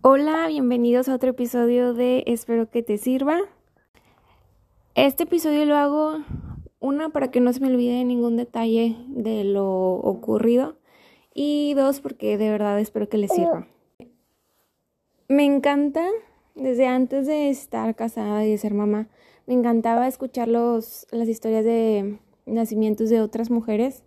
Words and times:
Hola, 0.00 0.46
bienvenidos 0.46 1.08
a 1.08 1.14
otro 1.16 1.30
episodio 1.30 1.92
de 1.92 2.22
Espero 2.28 2.70
que 2.70 2.84
te 2.84 2.98
sirva. 2.98 3.40
Este 4.94 5.24
episodio 5.24 5.64
lo 5.64 5.74
hago 5.74 6.18
una 6.78 7.08
para 7.08 7.32
que 7.32 7.40
no 7.40 7.52
se 7.52 7.58
me 7.58 7.66
olvide 7.66 8.04
ningún 8.04 8.36
detalle 8.36 8.94
de 9.08 9.42
lo 9.42 9.94
ocurrido 9.94 10.78
y 11.34 11.74
dos 11.74 12.00
porque 12.00 12.38
de 12.38 12.48
verdad 12.48 12.78
espero 12.78 13.08
que 13.08 13.18
les 13.18 13.32
sirva. 13.32 13.66
Me 15.26 15.44
encanta, 15.44 16.06
desde 16.54 16.86
antes 16.86 17.26
de 17.26 17.50
estar 17.50 17.96
casada 17.96 18.46
y 18.46 18.52
de 18.52 18.58
ser 18.58 18.74
mamá, 18.74 19.08
me 19.48 19.54
encantaba 19.54 20.06
escuchar 20.06 20.46
los, 20.46 21.08
las 21.10 21.28
historias 21.28 21.64
de 21.64 22.20
nacimientos 22.46 23.10
de 23.10 23.20
otras 23.20 23.50
mujeres. 23.50 24.04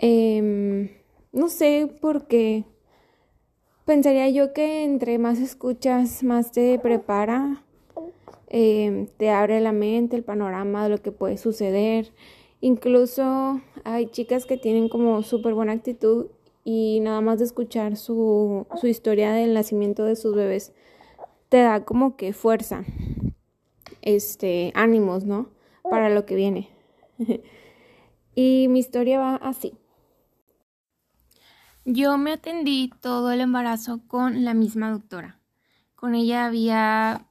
Em, 0.00 0.90
no 1.32 1.48
sé 1.48 1.88
por 2.00 2.26
qué 2.26 2.64
Pensaría 3.86 4.28
yo 4.30 4.52
que 4.52 4.82
entre 4.82 5.16
más 5.18 5.38
escuchas, 5.38 6.24
más 6.24 6.50
te 6.50 6.76
prepara, 6.80 7.62
eh, 8.48 9.06
te 9.16 9.30
abre 9.30 9.60
la 9.60 9.70
mente, 9.70 10.16
el 10.16 10.24
panorama 10.24 10.82
de 10.82 10.90
lo 10.90 10.98
que 10.98 11.12
puede 11.12 11.38
suceder. 11.38 12.12
Incluso 12.60 13.60
hay 13.84 14.06
chicas 14.06 14.44
que 14.44 14.56
tienen 14.56 14.88
como 14.88 15.22
súper 15.22 15.54
buena 15.54 15.70
actitud 15.70 16.26
y 16.64 16.98
nada 16.98 17.20
más 17.20 17.38
de 17.38 17.44
escuchar 17.44 17.96
su, 17.96 18.66
su 18.74 18.88
historia 18.88 19.30
del 19.32 19.54
nacimiento 19.54 20.04
de 20.04 20.16
sus 20.16 20.34
bebés 20.34 20.74
te 21.48 21.58
da 21.58 21.84
como 21.84 22.16
que 22.16 22.32
fuerza, 22.32 22.84
este, 24.02 24.72
ánimos, 24.74 25.24
¿no? 25.24 25.50
Para 25.88 26.10
lo 26.10 26.26
que 26.26 26.34
viene. 26.34 26.70
y 28.34 28.66
mi 28.68 28.80
historia 28.80 29.20
va 29.20 29.36
así. 29.36 29.74
Yo 31.88 32.18
me 32.18 32.32
atendí 32.32 32.92
todo 33.00 33.30
el 33.30 33.40
embarazo 33.40 34.00
con 34.06 34.44
la 34.44 34.54
misma 34.54 34.90
doctora. 34.90 35.38
Con 35.94 36.14
ella 36.14 36.44
había 36.44 37.26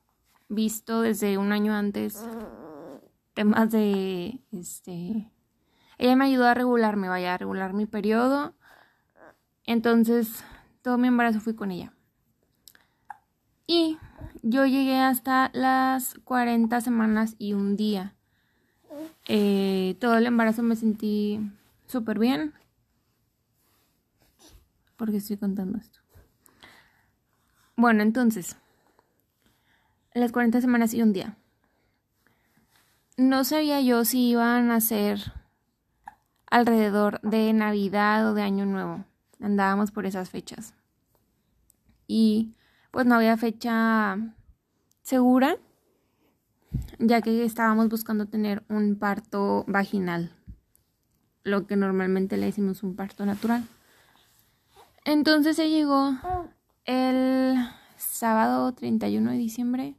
visto 0.47 1.01
desde 1.01 1.37
un 1.37 1.51
año 1.51 1.73
antes 1.73 2.25
temas 3.33 3.69
de 3.69 4.39
este 4.53 5.29
ella 5.97 6.15
me 6.15 6.25
ayudó 6.25 6.47
a 6.47 6.53
regularme, 6.53 7.09
vaya, 7.09 7.33
a 7.33 7.37
regular 7.37 7.73
mi 7.73 7.85
periodo. 7.85 8.53
Entonces, 9.65 10.43
todo 10.81 10.97
mi 10.97 11.07
embarazo 11.07 11.39
fui 11.39 11.55
con 11.55 11.71
ella. 11.71 11.93
Y 13.67 13.97
yo 14.41 14.65
llegué 14.65 14.99
hasta 14.99 15.51
las 15.53 16.15
40 16.23 16.81
semanas 16.81 17.35
y 17.39 17.53
un 17.53 17.75
día. 17.75 18.13
Eh, 19.27 19.97
todo 19.99 20.17
el 20.17 20.27
embarazo 20.27 20.63
me 20.63 20.75
sentí 20.75 21.39
súper 21.87 22.19
bien 22.19 22.53
porque 24.97 25.17
estoy 25.17 25.37
contando 25.37 25.77
esto. 25.77 25.99
Bueno, 27.75 28.03
entonces, 28.03 28.57
las 30.13 30.31
40 30.31 30.61
semanas 30.61 30.93
y 30.93 31.01
un 31.01 31.13
día. 31.13 31.37
No 33.17 33.43
sabía 33.43 33.81
yo 33.81 34.05
si 34.05 34.29
iban 34.29 34.71
a 34.71 34.81
ser 34.81 35.33
alrededor 36.49 37.19
de 37.21 37.51
Navidad 37.53 38.29
o 38.29 38.33
de 38.33 38.41
Año 38.41 38.65
Nuevo. 38.65 39.05
Andábamos 39.41 39.91
por 39.91 40.05
esas 40.05 40.29
fechas. 40.29 40.73
Y 42.07 42.53
pues 42.91 43.05
no 43.05 43.15
había 43.15 43.35
fecha 43.35 44.17
segura, 45.01 45.57
ya 46.99 47.21
que 47.21 47.43
estábamos 47.43 47.89
buscando 47.89 48.25
tener 48.25 48.63
un 48.69 48.95
parto 48.95 49.65
vaginal, 49.67 50.31
lo 51.43 51.67
que 51.67 51.75
normalmente 51.75 52.37
le 52.37 52.47
decimos 52.47 52.83
un 52.83 52.95
parto 52.95 53.25
natural. 53.25 53.67
Entonces 55.05 55.55
se 55.55 55.69
llegó 55.69 56.17
el 56.85 57.57
sábado 57.95 58.73
31 58.73 59.31
de 59.31 59.37
diciembre 59.37 59.95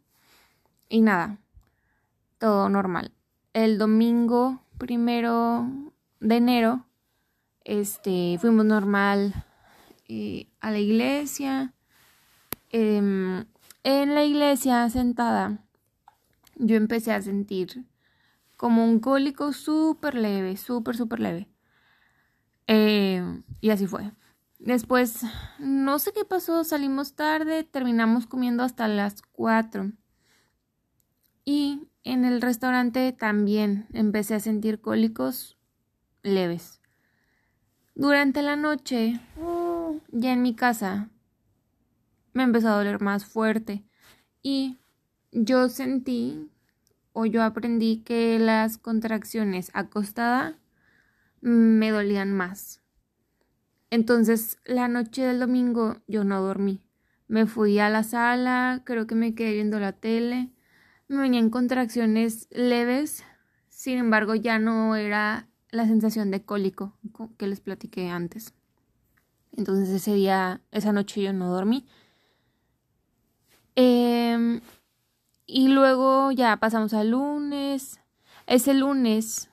y 0.88 1.00
nada, 1.00 1.38
todo 2.38 2.68
normal. 2.68 3.12
El 3.52 3.78
domingo 3.78 4.60
primero 4.78 5.64
de 6.18 6.36
enero, 6.36 6.86
este, 7.64 8.36
fuimos 8.40 8.64
normal 8.64 9.32
eh, 10.08 10.48
a 10.60 10.72
la 10.72 10.80
iglesia. 10.80 11.72
Em, 12.70 13.44
en 13.84 14.14
la 14.14 14.24
iglesia 14.24 14.90
sentada, 14.90 15.64
yo 16.56 16.74
empecé 16.74 17.12
a 17.12 17.22
sentir 17.22 17.84
como 18.56 18.84
un 18.84 18.98
cólico 18.98 19.52
súper 19.52 20.16
leve, 20.16 20.56
súper, 20.56 20.96
súper 20.96 21.20
leve. 21.20 21.48
Eh, 22.66 23.22
y 23.60 23.70
así 23.70 23.86
fue. 23.86 24.10
Después, 24.58 25.22
no 25.58 25.98
sé 25.98 26.12
qué 26.12 26.24
pasó, 26.24 26.64
salimos 26.64 27.14
tarde, 27.14 27.64
terminamos 27.64 28.26
comiendo 28.26 28.62
hasta 28.62 28.88
las 28.88 29.22
4. 29.32 29.92
Y 31.44 31.88
en 32.02 32.24
el 32.24 32.40
restaurante 32.40 33.12
también 33.12 33.86
empecé 33.92 34.34
a 34.34 34.40
sentir 34.40 34.80
cólicos 34.80 35.58
leves. 36.22 36.80
Durante 37.94 38.42
la 38.42 38.56
noche, 38.56 39.20
ya 40.10 40.32
en 40.32 40.42
mi 40.42 40.54
casa, 40.54 41.10
me 42.32 42.42
empezó 42.42 42.68
a 42.68 42.76
doler 42.76 43.00
más 43.00 43.24
fuerte 43.24 43.84
y 44.42 44.78
yo 45.32 45.68
sentí 45.68 46.50
o 47.12 47.24
yo 47.24 47.42
aprendí 47.42 48.02
que 48.02 48.38
las 48.38 48.76
contracciones 48.76 49.70
acostada 49.72 50.58
me 51.40 51.90
dolían 51.90 52.32
más. 52.32 52.82
Entonces, 53.96 54.58
la 54.66 54.88
noche 54.88 55.22
del 55.22 55.40
domingo 55.40 56.02
yo 56.06 56.22
no 56.22 56.42
dormí. 56.42 56.82
Me 57.28 57.46
fui 57.46 57.78
a 57.78 57.88
la 57.88 58.02
sala, 58.02 58.82
creo 58.84 59.06
que 59.06 59.14
me 59.14 59.34
quedé 59.34 59.54
viendo 59.54 59.80
la 59.80 59.92
tele. 59.92 60.50
Me 61.08 61.16
venían 61.16 61.48
contracciones 61.48 62.46
leves, 62.50 63.24
sin 63.70 63.96
embargo, 63.96 64.34
ya 64.34 64.58
no 64.58 64.96
era 64.96 65.48
la 65.70 65.86
sensación 65.86 66.30
de 66.30 66.44
cólico 66.44 66.92
que 67.38 67.46
les 67.46 67.60
platiqué 67.60 68.10
antes. 68.10 68.52
Entonces, 69.52 69.88
ese 69.88 70.12
día, 70.12 70.60
esa 70.72 70.92
noche 70.92 71.22
yo 71.22 71.32
no 71.32 71.50
dormí. 71.50 71.86
Em, 73.76 74.60
y 75.46 75.68
luego 75.68 76.32
ya 76.32 76.58
pasamos 76.58 76.92
al 76.92 77.12
lunes. 77.12 77.98
Ese 78.46 78.74
lunes 78.74 79.48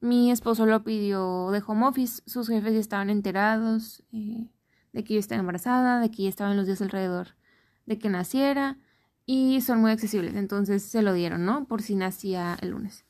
mi 0.00 0.30
esposo 0.30 0.66
lo 0.66 0.82
pidió 0.82 1.50
de 1.50 1.62
home 1.66 1.86
office, 1.86 2.22
sus 2.26 2.48
jefes 2.48 2.74
estaban 2.74 3.10
enterados 3.10 4.02
eh, 4.12 4.48
de 4.92 5.04
que 5.04 5.14
yo 5.14 5.20
estaba 5.20 5.40
embarazada, 5.40 6.00
de 6.00 6.10
que 6.10 6.24
ya 6.24 6.28
estaban 6.28 6.56
los 6.56 6.66
días 6.66 6.82
alrededor 6.82 7.28
de 7.86 7.98
que 7.98 8.08
naciera 8.08 8.78
y 9.26 9.60
son 9.60 9.80
muy 9.80 9.90
accesibles, 9.90 10.34
entonces 10.36 10.82
se 10.82 11.02
lo 11.02 11.12
dieron, 11.12 11.44
¿no? 11.44 11.66
Por 11.66 11.82
si 11.82 11.96
nacía 11.96 12.56
el 12.62 12.70
lunes. 12.70 13.04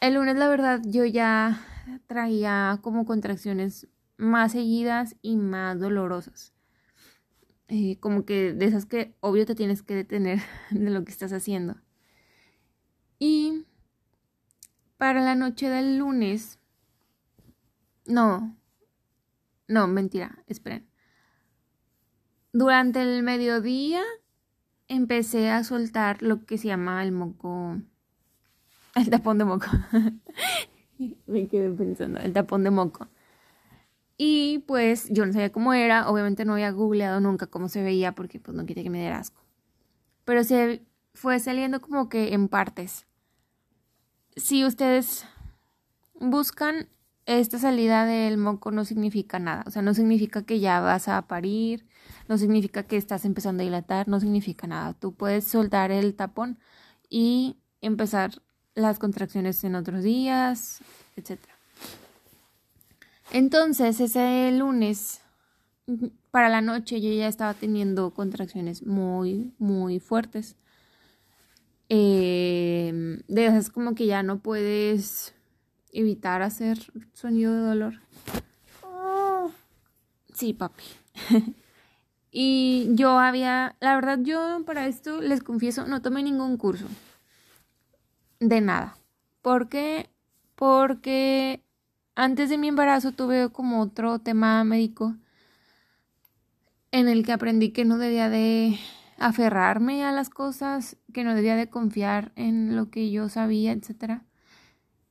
El 0.00 0.14
lunes, 0.14 0.36
la 0.36 0.48
verdad, 0.48 0.80
yo 0.84 1.04
ya 1.04 1.64
traía 2.06 2.78
como 2.82 3.06
contracciones 3.06 3.88
más 4.16 4.52
seguidas 4.52 5.16
y 5.22 5.36
más 5.36 5.78
dolorosas. 5.78 6.52
Eh, 7.68 7.98
como 7.98 8.24
que 8.24 8.52
de 8.52 8.66
esas 8.66 8.86
que 8.86 9.16
obvio 9.20 9.46
te 9.46 9.54
tienes 9.54 9.82
que 9.82 9.94
detener 9.94 10.40
de 10.70 10.90
lo 10.90 11.04
que 11.04 11.12
estás 11.12 11.32
haciendo. 11.32 11.76
Y 13.18 13.66
para 14.96 15.22
la 15.22 15.34
noche 15.34 15.68
del 15.68 15.98
lunes. 15.98 16.58
No. 18.06 18.56
No, 19.68 19.86
mentira, 19.88 20.42
esperen. 20.46 20.88
Durante 22.52 23.02
el 23.02 23.22
mediodía 23.22 24.02
empecé 24.88 25.50
a 25.50 25.64
soltar 25.64 26.22
lo 26.22 26.46
que 26.46 26.58
se 26.58 26.68
llama 26.68 27.02
el 27.02 27.12
moco. 27.12 27.76
El 28.94 29.10
tapón 29.10 29.38
de 29.38 29.44
moco. 29.44 29.66
Me 31.26 31.48
quedé 31.48 31.70
pensando, 31.70 32.18
el 32.20 32.32
tapón 32.32 32.64
de 32.64 32.70
moco. 32.70 33.08
Y 34.16 34.60
pues 34.66 35.08
yo 35.10 35.26
no 35.26 35.32
sabía 35.32 35.52
cómo 35.52 35.74
era, 35.74 36.08
obviamente 36.08 36.46
no 36.46 36.54
había 36.54 36.70
googleado 36.70 37.20
nunca 37.20 37.46
cómo 37.48 37.68
se 37.68 37.82
veía 37.82 38.12
porque 38.12 38.40
pues 38.40 38.56
no 38.56 38.64
quería 38.64 38.84
que 38.84 38.90
me 38.90 39.00
diera 39.00 39.18
asco. 39.18 39.42
Pero 40.24 40.42
se 40.42 40.82
fue 41.12 41.38
saliendo 41.38 41.82
como 41.82 42.08
que 42.08 42.32
en 42.32 42.48
partes 42.48 43.05
si 44.36 44.64
ustedes 44.64 45.24
buscan 46.14 46.88
esta 47.24 47.58
salida 47.58 48.04
del 48.04 48.36
moco 48.38 48.70
no 48.70 48.84
significa 48.84 49.38
nada, 49.38 49.64
o 49.66 49.70
sea, 49.70 49.82
no 49.82 49.94
significa 49.94 50.42
que 50.42 50.60
ya 50.60 50.80
vas 50.80 51.08
a 51.08 51.22
parir, 51.22 51.86
no 52.28 52.38
significa 52.38 52.84
que 52.84 52.96
estás 52.96 53.24
empezando 53.24 53.62
a 53.62 53.64
dilatar, 53.64 54.06
no 54.06 54.20
significa 54.20 54.66
nada. 54.66 54.92
Tú 54.92 55.12
puedes 55.14 55.44
soltar 55.44 55.90
el 55.90 56.14
tapón 56.14 56.58
y 57.08 57.56
empezar 57.80 58.42
las 58.74 58.98
contracciones 58.98 59.64
en 59.64 59.74
otros 59.74 60.04
días, 60.04 60.80
etc. 61.16 61.40
Entonces, 63.32 64.00
ese 64.00 64.52
lunes, 64.52 65.22
para 66.30 66.48
la 66.48 66.60
noche, 66.60 67.00
yo 67.00 67.10
ya 67.10 67.26
estaba 67.26 67.54
teniendo 67.54 68.12
contracciones 68.12 68.86
muy, 68.86 69.52
muy 69.58 69.98
fuertes 69.98 70.56
eh, 71.88 73.22
de 73.28 73.46
esas 73.46 73.70
como 73.70 73.94
que 73.94 74.06
ya 74.06 74.22
no 74.22 74.38
puedes 74.38 75.34
evitar 75.92 76.42
hacer 76.42 76.78
sonido 77.12 77.54
de 77.54 77.60
dolor. 77.60 77.94
Sí, 80.32 80.52
papi. 80.52 80.84
Y 82.38 82.88
yo 82.90 83.18
había, 83.18 83.76
la 83.80 83.94
verdad 83.94 84.18
yo 84.22 84.62
para 84.66 84.86
esto 84.86 85.22
les 85.22 85.42
confieso, 85.42 85.86
no 85.86 86.02
tomé 86.02 86.22
ningún 86.22 86.58
curso. 86.58 86.84
De 88.40 88.60
nada. 88.60 88.98
¿Por 89.40 89.70
qué? 89.70 90.10
Porque 90.54 91.62
antes 92.14 92.50
de 92.50 92.58
mi 92.58 92.68
embarazo 92.68 93.12
tuve 93.12 93.48
como 93.48 93.80
otro 93.80 94.18
tema 94.18 94.62
médico 94.64 95.16
en 96.92 97.08
el 97.08 97.24
que 97.24 97.32
aprendí 97.32 97.70
que 97.70 97.86
no 97.86 97.96
debía 97.96 98.28
de 98.28 98.78
aferrarme 99.18 100.04
a 100.04 100.12
las 100.12 100.30
cosas, 100.30 100.96
que 101.12 101.24
no 101.24 101.34
debía 101.34 101.56
de 101.56 101.70
confiar 101.70 102.32
en 102.36 102.76
lo 102.76 102.90
que 102.90 103.10
yo 103.10 103.28
sabía, 103.28 103.72
etc. 103.72 104.20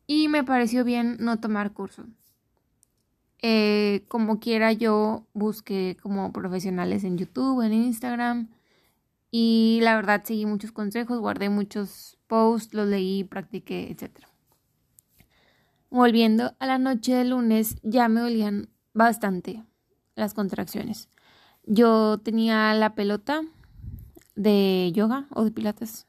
Y 0.07 0.27
me 0.27 0.43
pareció 0.43 0.83
bien 0.83 1.17
no 1.19 1.39
tomar 1.39 1.73
curso. 1.73 2.05
Eh, 3.41 4.05
como 4.07 4.39
quiera 4.39 4.71
yo 4.71 5.27
busqué 5.33 5.97
como 6.01 6.31
profesionales 6.31 7.03
en 7.03 7.17
YouTube, 7.17 7.61
en 7.61 7.73
Instagram 7.73 8.49
y 9.29 9.79
la 9.83 9.95
verdad 9.95 10.23
seguí 10.23 10.45
muchos 10.45 10.71
consejos, 10.71 11.19
guardé 11.19 11.49
muchos 11.49 12.17
posts, 12.27 12.73
los 12.73 12.87
leí, 12.87 13.23
practiqué, 13.23 13.91
etc. 13.91 14.25
Volviendo 15.89 16.55
a 16.59 16.65
la 16.65 16.77
noche 16.77 17.13
de 17.13 17.25
lunes 17.25 17.77
ya 17.83 18.07
me 18.07 18.21
dolían 18.21 18.69
bastante 18.93 19.63
las 20.15 20.33
contracciones. 20.33 21.09
Yo 21.65 22.19
tenía 22.19 22.73
la 22.73 22.95
pelota 22.95 23.43
de 24.35 24.91
yoga 24.93 25.27
o 25.31 25.43
de 25.43 25.51
pilates 25.51 26.07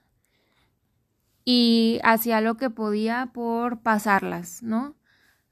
y 1.48 2.00
hacía 2.02 2.40
lo 2.40 2.56
que 2.56 2.70
podía 2.70 3.30
por 3.32 3.80
pasarlas, 3.80 4.64
¿no? 4.64 4.96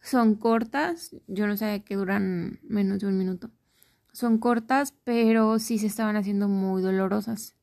Son 0.00 0.34
cortas, 0.34 1.16
yo 1.28 1.46
no 1.46 1.56
sabía 1.56 1.84
que 1.84 1.94
duran 1.94 2.58
menos 2.64 2.98
de 2.98 3.06
un 3.06 3.16
minuto. 3.16 3.50
Son 4.12 4.38
cortas, 4.38 4.92
pero 5.04 5.58
sí 5.60 5.78
se 5.78 5.86
estaban 5.86 6.16
haciendo 6.16 6.48
muy 6.48 6.82
dolorosas. 6.82 7.54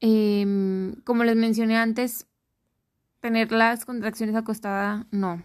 Em, 0.00 0.96
como 1.04 1.22
les 1.22 1.36
mencioné 1.36 1.78
antes, 1.78 2.26
tener 3.20 3.52
las 3.52 3.84
contracciones 3.84 4.34
acostada, 4.34 5.06
no, 5.12 5.42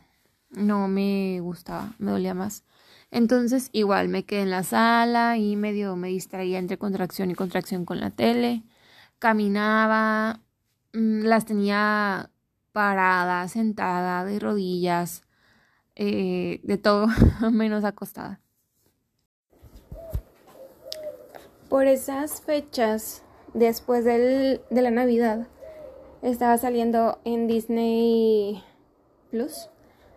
no 0.50 0.88
me 0.88 1.40
gustaba, 1.42 1.94
me 2.00 2.12
dolía 2.12 2.34
más. 2.34 2.64
Entonces, 3.12 3.70
igual 3.72 4.10
me 4.10 4.26
quedé 4.26 4.42
en 4.42 4.50
la 4.50 4.64
sala 4.64 5.38
y 5.38 5.56
medio 5.56 5.96
me 5.96 6.10
distraía 6.10 6.60
entre 6.60 6.78
contracción 6.78 7.32
y 7.32 7.36
contracción 7.36 7.86
con 7.86 8.00
la 8.00 8.12
tele. 8.12 8.64
Caminaba, 9.20 10.42
mm, 10.94 11.22
las 11.24 11.46
tenía 11.46 12.32
parada, 12.74 13.48
sentada, 13.48 14.26
de 14.26 14.40
rodillas, 14.40 15.24
eh, 15.96 16.60
de 16.64 16.78
todo 16.78 17.08
menos 17.52 17.84
acostada. 17.86 18.42
Por 21.70 21.88
esas 21.88 22.42
fechas, 22.42 23.24
después 23.54 24.06
del, 24.06 24.62
de 24.70 24.82
la 24.82 24.92
Navidad, 24.92 25.48
estaba 26.22 26.58
saliendo 26.58 27.20
en 27.26 27.48
Disney 27.48 28.64
Plus 29.32 29.70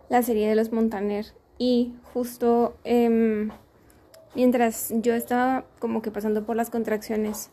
la 0.09 0.23
serie 0.23 0.47
de 0.47 0.55
los 0.55 0.71
Montaner 0.71 1.25
y 1.61 1.93
justo 2.11 2.75
em, 2.85 3.51
mientras 4.33 4.91
yo 4.95 5.13
estaba 5.13 5.63
como 5.77 6.01
que 6.01 6.09
pasando 6.09 6.43
por 6.43 6.55
las 6.55 6.71
contracciones, 6.71 7.51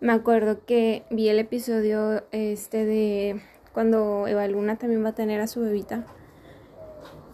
me 0.00 0.10
acuerdo 0.10 0.64
que 0.64 1.04
vi 1.10 1.28
el 1.28 1.38
episodio 1.38 2.24
este 2.32 2.84
de 2.84 3.40
cuando 3.72 4.26
Eva 4.26 4.48
Luna 4.48 4.78
también 4.78 5.04
va 5.04 5.10
a 5.10 5.14
tener 5.14 5.40
a 5.40 5.46
su 5.46 5.60
bebita 5.60 6.04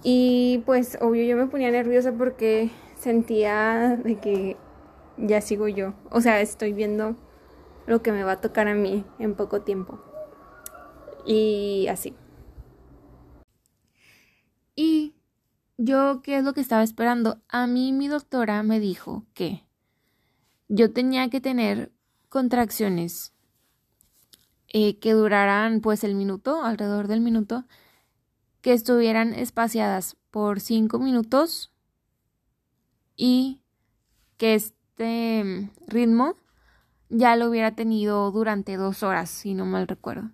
y 0.02 0.62
pues 0.66 0.98
obvio 1.00 1.24
yo 1.24 1.34
me 1.34 1.46
ponía 1.46 1.70
nerviosa 1.70 2.12
porque 2.12 2.68
sentía 2.98 3.98
de 4.04 4.16
que 4.16 4.58
ya 5.16 5.40
sigo 5.40 5.66
yo. 5.66 5.94
O 6.10 6.20
sea, 6.20 6.42
estoy 6.42 6.74
viendo 6.74 7.16
lo 7.86 8.02
que 8.02 8.12
me 8.12 8.22
va 8.22 8.32
a 8.32 8.40
tocar 8.42 8.68
a 8.68 8.74
mí 8.74 9.02
en 9.18 9.34
poco 9.34 9.62
tiempo. 9.62 9.98
Y 11.24 11.86
así. 11.88 12.14
Y 14.76 15.15
yo, 15.78 16.22
¿qué 16.22 16.38
es 16.38 16.44
lo 16.44 16.54
que 16.54 16.60
estaba 16.60 16.82
esperando? 16.82 17.40
A 17.48 17.66
mí 17.66 17.92
mi 17.92 18.08
doctora 18.08 18.62
me 18.62 18.80
dijo 18.80 19.26
que 19.34 19.66
yo 20.68 20.92
tenía 20.92 21.28
que 21.28 21.40
tener 21.40 21.92
contracciones 22.28 23.32
eh, 24.68 24.98
que 24.98 25.12
duraran 25.12 25.80
pues 25.80 26.04
el 26.04 26.14
minuto, 26.14 26.62
alrededor 26.64 27.08
del 27.08 27.20
minuto, 27.20 27.64
que 28.60 28.72
estuvieran 28.72 29.32
espaciadas 29.32 30.16
por 30.30 30.60
cinco 30.60 30.98
minutos 30.98 31.72
y 33.16 33.60
que 34.36 34.54
este 34.54 35.70
ritmo 35.86 36.36
ya 37.08 37.36
lo 37.36 37.48
hubiera 37.48 37.74
tenido 37.74 38.30
durante 38.32 38.76
dos 38.76 39.02
horas, 39.02 39.30
si 39.30 39.54
no 39.54 39.64
mal 39.64 39.86
recuerdo. 39.86 40.30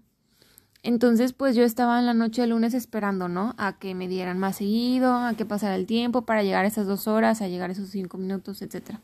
Entonces, 0.85 1.33
pues 1.33 1.55
yo 1.55 1.63
estaba 1.63 1.99
en 2.01 2.07
la 2.07 2.15
noche 2.15 2.41
del 2.43 2.51
lunes 2.51 2.75
esperando, 2.75 3.29
¿no? 3.29 3.55
A 3.57 3.79
que 3.79 3.95
me 3.95 4.09
dieran 4.09 4.39
más 4.39 4.57
seguido, 4.57 5.15
a 5.15 5.35
que 5.35 5.45
pasara 5.45 5.77
el 5.77 5.87
tiempo 5.87 6.23
para 6.23 6.43
llegar 6.43 6.65
a 6.65 6.69
esas 6.69 6.87
dos 6.87 7.07
horas, 7.07 7.41
a 7.41 7.49
llegar 7.49 7.71
a 7.71 7.73
esos 7.73 7.91
cinco 7.91 8.19
minutos, 8.19 8.63
etc. 8.63 8.99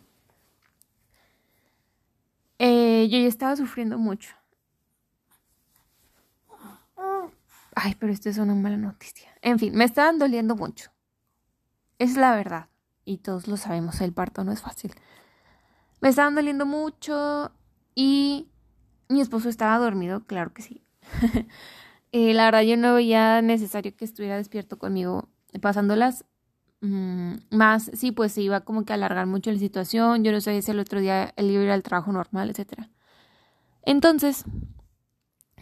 Eh, 2.58 3.08
yo 3.10 3.18
ya 3.18 3.28
estaba 3.28 3.54
sufriendo 3.54 3.96
mucho. 3.98 4.34
Ay, 7.76 7.94
pero 8.00 8.12
esto 8.12 8.28
es 8.28 8.38
una 8.38 8.56
mala 8.56 8.76
noticia. 8.76 9.30
En 9.40 9.60
fin, 9.60 9.72
me 9.76 9.84
estaban 9.84 10.18
doliendo 10.18 10.56
mucho. 10.56 10.90
Es 12.00 12.16
la 12.16 12.34
verdad. 12.34 12.68
Y 13.04 13.18
todos 13.18 13.46
lo 13.46 13.56
sabemos, 13.56 14.00
el 14.00 14.12
parto 14.12 14.42
no 14.42 14.50
es 14.50 14.60
fácil. 14.60 14.92
Me 16.00 16.08
estaban 16.08 16.34
doliendo 16.34 16.66
mucho 16.66 17.52
y 17.94 18.48
mi 19.08 19.20
esposo 19.20 19.48
estaba 19.48 19.78
dormido, 19.78 20.24
claro 20.26 20.52
que 20.52 20.62
sí. 20.62 20.82
Eh, 22.10 22.32
la 22.32 22.46
verdad 22.46 22.62
yo 22.62 22.78
no 22.78 22.94
veía 22.94 23.42
necesario 23.42 23.94
que 23.94 24.06
estuviera 24.06 24.38
despierto 24.38 24.78
conmigo 24.78 25.28
pasándolas. 25.60 26.24
Mm, 26.80 27.34
más, 27.50 27.90
sí, 27.92 28.12
pues 28.12 28.32
se 28.32 28.40
iba 28.40 28.60
como 28.62 28.84
que 28.86 28.94
a 28.94 28.96
alargar 28.96 29.26
mucho 29.26 29.52
la 29.52 29.58
situación. 29.58 30.24
Yo 30.24 30.32
no 30.32 30.40
sabía 30.40 30.62
si 30.62 30.70
el 30.70 30.78
otro 30.78 31.00
día 31.00 31.34
él 31.36 31.50
iba 31.50 31.60
a 31.60 31.64
ir 31.66 31.70
al 31.70 31.82
trabajo 31.82 32.10
normal, 32.12 32.48
etc. 32.48 32.88
Entonces, 33.82 34.44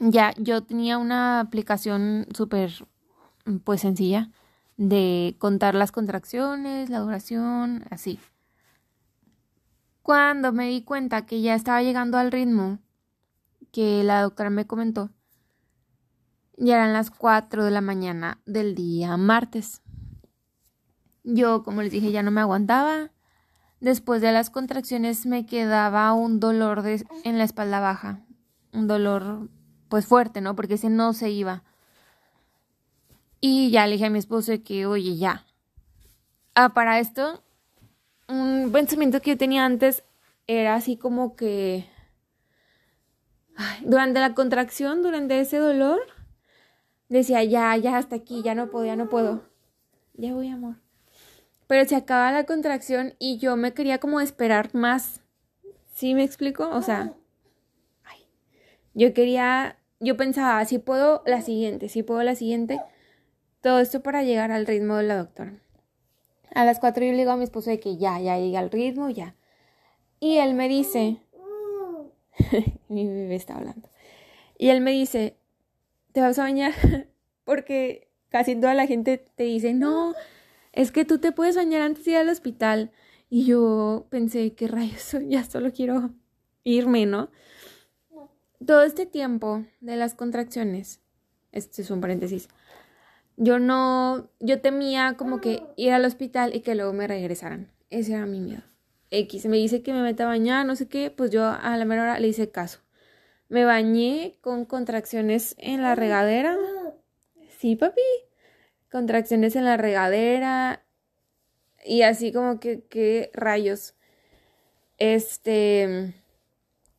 ya 0.01 0.35
yo 0.39 0.63
tenía 0.63 0.99
una 0.99 1.41
aplicación 1.41 2.27
súper 2.35 2.73
pues 3.65 3.81
sencilla 3.81 4.31
de 4.77 5.37
contar 5.39 5.75
las 5.75 5.93
contracciones, 5.93 6.91
la 6.91 6.99
duración, 7.01 7.85
así. 7.91 8.19
Cuando 10.03 10.53
me 10.53 10.69
di 10.69 10.83
cuenta 10.83 11.27
que 11.27 11.41
ya 11.41 11.55
estaba 11.55 11.83
llegando 11.83 12.19
al 12.19 12.31
ritmo 12.31 12.79
que 13.73 14.05
la 14.05 14.23
doctora 14.23 14.51
me 14.51 14.67
comentó, 14.67 15.11
ya 16.57 16.77
eran 16.77 16.93
las 16.93 17.11
4 17.11 17.65
de 17.65 17.71
la 17.71 17.81
mañana 17.81 18.41
del 18.47 18.75
día 18.75 19.17
martes. 19.17 19.83
Yo, 21.25 21.63
como 21.63 21.83
les 21.83 21.93
dije, 21.93 22.13
ya 22.13 22.23
no 22.23 22.31
me 22.31 22.41
aguantaba. 22.41 23.11
Después 23.81 24.23
de 24.23 24.33
las 24.33 24.51
contracciones 24.51 25.27
me 25.27 25.45
quedaba 25.45 26.13
un 26.13 26.41
dolor 26.41 26.83
en 27.25 27.39
la 27.39 27.45
espalda 27.45 27.81
baja, 27.81 28.21
un 28.73 28.87
dolor 28.87 29.51
pues 29.89 30.07
fuerte, 30.07 30.41
¿no? 30.41 30.57
Porque 30.57 30.75
ese 30.75 30.89
no 30.89 31.13
se 31.13 31.31
iba. 31.31 31.63
Y 33.41 33.71
ya 33.71 33.87
le 33.87 33.93
dije 33.93 34.07
a 34.07 34.11
mi 34.11 34.19
esposo 34.19 34.53
que, 34.65 34.87
oye, 34.87 35.17
ya. 35.17 35.45
Ah, 36.55 36.71
para 36.71 36.99
esto, 37.01 37.43
un 38.29 38.71
pensamiento 38.73 39.21
que 39.21 39.31
yo 39.31 39.37
tenía 39.37 39.65
antes 39.65 40.05
era 40.47 40.75
así 40.75 40.97
como 40.97 41.37
que 41.37 41.87
durante 43.83 44.21
la 44.21 44.35
contracción, 44.35 45.03
durante 45.03 45.39
ese 45.41 45.59
dolor, 45.59 46.01
decía, 47.09 47.45
ya, 47.45 47.77
ya, 47.77 47.97
hasta 47.97 48.17
aquí, 48.17 48.43
ya 48.43 48.55
no 48.55 48.71
puedo, 48.71 48.87
ya 48.87 48.97
no 48.97 49.09
puedo. 49.09 49.43
Ya 50.15 50.35
voy, 50.35 50.49
amor. 50.49 50.77
Pero 51.67 51.85
se 51.85 51.97
acaba 51.97 52.33
la 52.33 52.45
contracción 52.45 53.15
y 53.19 53.39
yo 53.39 53.57
me 53.57 53.75
quería 53.75 53.99
como 53.99 54.21
esperar 54.21 54.75
más. 54.75 55.23
¿Sí 55.93 56.15
me 56.15 56.25
explico? 56.25 56.69
O 56.69 56.83
sea, 56.83 57.15
yo 58.97 59.13
quería, 59.13 59.79
yo 60.01 60.17
pensaba, 60.17 60.65
si 60.65 60.79
puedo 60.79 61.23
la 61.27 61.43
siguiente, 61.43 61.91
si 61.91 62.03
puedo 62.03 62.23
la 62.23 62.35
siguiente. 62.35 62.81
Todo 63.61 63.81
esto 63.81 64.03
para 64.03 64.23
llegar 64.23 64.51
al 64.53 64.67
ritmo 64.67 64.97
de 64.97 65.03
la 65.03 65.17
doctora. 65.19 65.53
A 66.55 66.65
las 66.65 66.79
cuatro 66.79 67.05
yo 67.05 67.13
le 67.13 67.19
digo 67.19 67.33
a 67.33 67.37
mi 67.37 67.45
esposo 67.45 67.69
de 67.69 67.79
que 67.79 67.99
ya, 67.99 68.19
ya 68.21 68.39
llega 68.39 68.59
al 68.59 68.71
ritmo, 68.71 69.11
ya. 69.11 69.35
Y 70.19 70.39
él 70.39 70.55
me 70.55 70.67
dice, 70.71 71.19
mi 72.89 73.07
bebé 73.07 73.35
está 73.35 73.57
hablando. 73.57 73.91
Y 74.57 74.71
él 74.71 74.81
me 74.81 74.93
dice, 74.93 75.37
¿te 76.17 76.23
vas 76.23 76.39
a 76.39 76.45
bañar? 76.45 76.73
Porque 77.45 78.09
casi 78.31 78.57
toda 78.57 78.73
la 78.73 78.87
gente 78.87 79.19
te 79.19 79.43
dice, 79.43 79.75
no, 79.75 80.15
es 80.73 80.91
que 80.91 81.05
tú 81.05 81.19
te 81.19 81.31
puedes 81.31 81.57
bañar 81.57 81.83
antes 81.83 82.07
de 82.07 82.13
ir 82.13 82.17
al 82.17 82.31
hospital. 82.31 82.91
Y 83.29 83.45
yo 83.45 84.07
pensé, 84.09 84.55
qué 84.55 84.67
rayos, 84.67 85.15
ya 85.29 85.45
solo 85.45 85.75
quiero 85.75 86.15
irme, 86.65 87.05
¿no? 87.05 87.29
Todo 88.65 88.83
este 88.83 89.05
tiempo 89.05 89.67
de 89.83 89.97
las 89.97 90.15
contracciones, 90.15 91.03
este 91.53 91.83
es 91.83 91.91
un 91.91 92.01
paréntesis, 92.01 92.49
yo 93.37 93.59
no, 93.59 94.31
yo 94.41 94.63
temía 94.63 95.17
como 95.19 95.43
que 95.43 95.65
ir 95.77 95.93
al 95.93 96.07
hospital 96.07 96.55
y 96.55 96.61
que 96.61 96.75
luego 96.77 96.95
me 96.95 97.07
regresaran. 97.07 97.71
Ese 97.91 98.15
era 98.15 98.25
mi 98.25 98.41
miedo. 98.41 98.63
X 99.11 99.45
me 99.45 99.59
dice 99.59 99.83
que 99.83 99.93
me 99.93 100.01
meta 100.01 100.25
a 100.25 100.29
bañar, 100.29 100.65
no 100.65 100.77
sé 100.77 100.89
qué, 100.89 101.11
pues 101.11 101.31
yo 101.31 101.45
a 101.47 101.77
la 101.77 101.85
mera 101.85 102.05
hora 102.05 102.19
le 102.19 102.29
hice 102.29 102.51
caso. 102.51 102.86
Me 103.49 103.65
bañé 103.65 104.39
con 104.41 104.65
contracciones 104.65 105.55
en 105.59 105.83
la 105.83 105.95
regadera. 105.95 106.57
Sí, 107.59 107.77
papi. 107.77 108.01
Contracciones 108.91 109.57
en 109.57 109.65
la 109.65 109.77
regadera. 109.77 110.85
Y 111.85 112.03
así 112.03 112.33
como 112.33 112.59
que, 112.59 112.85
¿qué 112.89 113.31
rayos? 113.35 113.95
Este. 114.99 116.15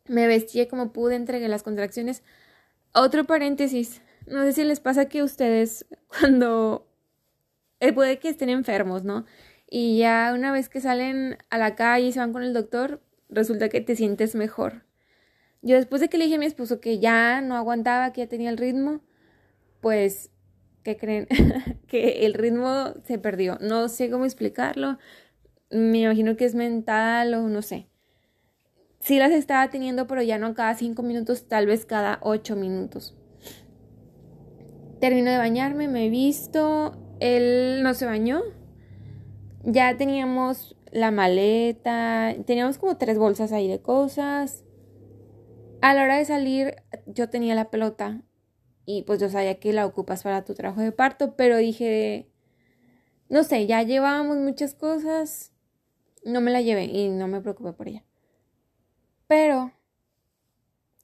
Me 0.06 0.28
vestí 0.28 0.66
como 0.68 0.94
pude, 0.94 1.16
entregué 1.16 1.50
las 1.50 1.64
contracciones. 1.64 2.24
Otro 2.94 3.26
paréntesis. 3.26 4.02
No 4.26 4.44
sé 4.44 4.54
si 4.54 4.64
les 4.64 4.80
pasa 4.80 5.10
que 5.10 5.24
ustedes 5.24 5.86
cuando... 6.08 6.88
Eh, 7.80 7.94
puede 7.94 8.18
que 8.18 8.30
estén 8.30 8.50
enfermos, 8.50 9.04
¿no? 9.04 9.26
Y 9.70 10.00
ya 10.00 10.32
una 10.34 10.52
vez 10.52 10.70
que 10.70 10.82
salen 10.82 11.38
a 11.50 11.58
la 11.58 11.76
calle 11.76 12.08
y 12.08 12.12
se 12.12 12.20
van 12.20 12.34
con 12.34 12.42
el 12.42 12.54
doctor, 12.54 13.02
resulta 13.30 13.70
que 13.70 13.82
te 13.82 13.96
sientes 13.96 14.34
mejor. 14.34 14.87
Yo 15.62 15.76
después 15.76 16.02
de 16.02 16.10
que 16.10 16.18
le 16.18 16.26
dije 16.26 16.36
a 16.36 16.40
mi 16.40 16.46
esposo 16.46 16.80
que 16.80 17.00
ya 17.00 17.42
no 17.42 17.56
aguantaba, 17.56 18.14
que 18.14 18.22
ya 18.22 18.28
tenía 18.28 18.50
el 18.50 18.58
ritmo, 18.58 19.02
pues, 19.82 20.32
¿qué 20.84 20.98
creen? 20.98 21.28
que 21.88 22.26
el 22.26 22.34
ritmo 22.34 22.94
se 23.04 23.18
perdió. 23.18 23.58
No 23.62 23.90
sé 23.90 24.10
cómo 24.10 24.26
explicarlo. 24.26 24.98
Me 25.70 26.02
imagino 26.02 26.38
que 26.38 26.46
es 26.46 26.56
mental 26.56 27.34
o 27.34 27.50
no 27.50 27.62
sé. 27.62 27.90
Sí 29.00 29.20
las 29.20 29.32
estaba 29.32 29.70
teniendo, 29.70 30.08
pero 30.08 30.22
ya 30.22 30.38
no 30.38 30.54
cada 30.54 30.74
cinco 30.76 31.04
minutos, 31.04 31.48
tal 31.48 31.66
vez 31.66 31.86
cada 31.86 32.20
ocho 32.22 32.56
minutos. 32.56 33.16
Termino 35.00 35.30
de 35.30 35.38
bañarme, 35.38 35.88
me 35.88 36.08
he 36.08 36.10
visto. 36.10 36.98
Él 37.20 37.82
no 37.84 37.94
se 37.94 38.06
bañó, 38.06 38.42
ya 39.64 39.98
teníamos 39.98 40.76
la 40.92 41.12
maleta, 41.12 42.36
teníamos 42.46 42.78
como 42.78 42.98
tres 42.98 43.18
bolsas 43.18 43.52
ahí 43.52 43.68
de 43.68 43.82
cosas. 43.82 44.64
A 45.82 45.94
la 45.94 46.04
hora 46.04 46.18
de 46.18 46.26
salir 46.26 46.76
yo 47.06 47.30
tenía 47.30 47.56
la 47.56 47.70
pelota 47.70 48.22
y 48.86 49.04
pues 49.04 49.20
yo 49.20 49.30
sabía 49.30 49.60
que 49.60 49.74
la 49.74 49.86
ocupas 49.86 50.24
para 50.24 50.46
tu 50.46 50.54
trabajo 50.54 50.82
de 50.82 50.92
parto, 50.92 51.36
pero 51.36 51.58
dije, 51.58 52.30
no 53.30 53.44
sé, 53.44 53.68
ya 53.68 53.84
llevábamos 53.84 54.38
muchas 54.38 54.74
cosas, 54.74 55.52
no 56.24 56.42
me 56.42 56.52
la 56.52 56.62
llevé 56.62 56.86
y 56.86 57.10
no 57.10 57.28
me 57.28 57.42
preocupé 57.42 57.74
por 57.74 57.90
ella. 57.90 58.04
Pero, 59.28 59.74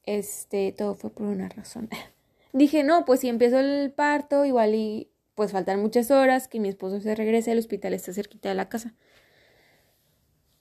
este, 0.04 0.72
todo 0.72 0.94
fue 0.94 1.10
por 1.10 1.26
una 1.26 1.48
razón. 1.48 1.88
dije, 2.52 2.84
no, 2.84 3.04
pues 3.04 3.20
si 3.20 3.28
empiezo 3.28 3.58
el 3.58 3.92
parto, 3.92 4.44
igual 4.44 4.74
y 4.74 5.10
pues 5.34 5.52
faltan 5.52 5.80
muchas 5.80 6.10
horas, 6.10 6.48
que 6.48 6.60
mi 6.60 6.68
esposo 6.68 7.00
se 7.00 7.14
regrese, 7.14 7.50
al 7.50 7.58
hospital 7.58 7.92
está 7.92 8.12
cerquita 8.12 8.48
de 8.48 8.54
la 8.54 8.68
casa. 8.68 8.94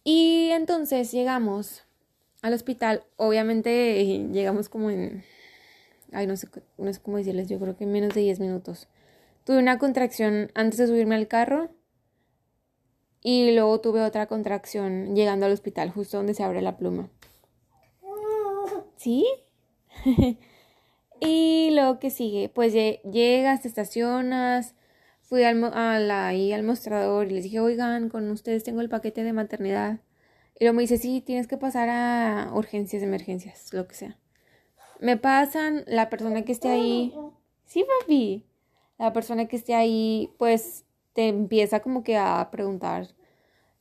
Y 0.04 0.50
entonces 0.52 1.12
llegamos 1.12 1.84
al 2.44 2.54
hospital, 2.54 3.04
obviamente 3.18 4.06
llegamos 4.32 4.70
como 4.70 4.92
en, 4.92 5.24
ay, 6.12 6.28
no 6.28 6.38
sé, 6.38 6.48
no 6.78 6.94
sé 6.94 7.02
cómo 7.02 7.18
decirles, 7.18 7.50
yo 7.50 7.60
creo 7.60 7.76
que 7.76 7.86
en 7.86 7.92
menos 7.92 8.14
de 8.14 8.22
10 8.22 8.40
minutos. 8.40 8.88
Tuve 9.46 9.58
una 9.58 9.80
contracción 9.80 10.52
antes 10.54 10.78
de 10.78 10.88
subirme 10.88 11.16
al 11.16 11.28
carro 11.28 11.72
y 13.22 13.52
luego 13.52 13.82
tuve 13.82 14.02
otra 14.04 14.28
contracción 14.28 15.16
llegando 15.16 15.48
al 15.48 15.52
hospital, 15.52 15.90
justo 15.90 16.18
donde 16.18 16.36
se 16.36 16.44
abre 16.44 16.62
la 16.62 16.78
pluma. 16.78 17.10
¿Sí? 18.96 19.26
Y 21.26 21.70
lo 21.72 22.00
que 22.00 22.10
sigue, 22.10 22.50
pues 22.50 22.74
llegas, 22.74 23.62
te 23.62 23.70
estacionas, 23.70 24.76
fui 25.22 25.44
al, 25.44 26.12
ahí 26.12 26.52
al 26.52 26.64
mostrador 26.64 27.28
y 27.28 27.36
les 27.36 27.44
dije, 27.44 27.62
oigan, 27.62 28.10
con 28.10 28.30
ustedes 28.30 28.66
tengo 28.66 28.82
el 28.82 28.90
paquete 28.90 29.24
de 29.24 29.32
maternidad. 29.32 30.02
Y 30.60 30.66
luego 30.66 30.76
me 30.76 30.84
dice, 30.84 30.98
sí, 30.98 31.22
tienes 31.22 31.48
que 31.48 31.58
pasar 31.58 31.90
a 31.90 32.52
urgencias, 32.54 33.04
emergencias, 33.04 33.74
lo 33.74 33.88
que 33.88 33.96
sea. 33.96 34.18
Me 35.00 35.18
pasan, 35.18 35.84
la 35.88 36.10
persona 36.10 36.44
que 36.44 36.52
esté 36.52 36.70
ahí, 36.70 37.14
sí, 37.66 37.86
papi, 38.02 38.46
la 38.98 39.12
persona 39.12 39.48
que 39.48 39.56
esté 39.56 39.74
ahí, 39.76 40.32
pues 40.38 40.86
te 41.14 41.28
empieza 41.28 41.82
como 41.82 42.04
que 42.04 42.18
a 42.18 42.50
preguntar 42.52 43.08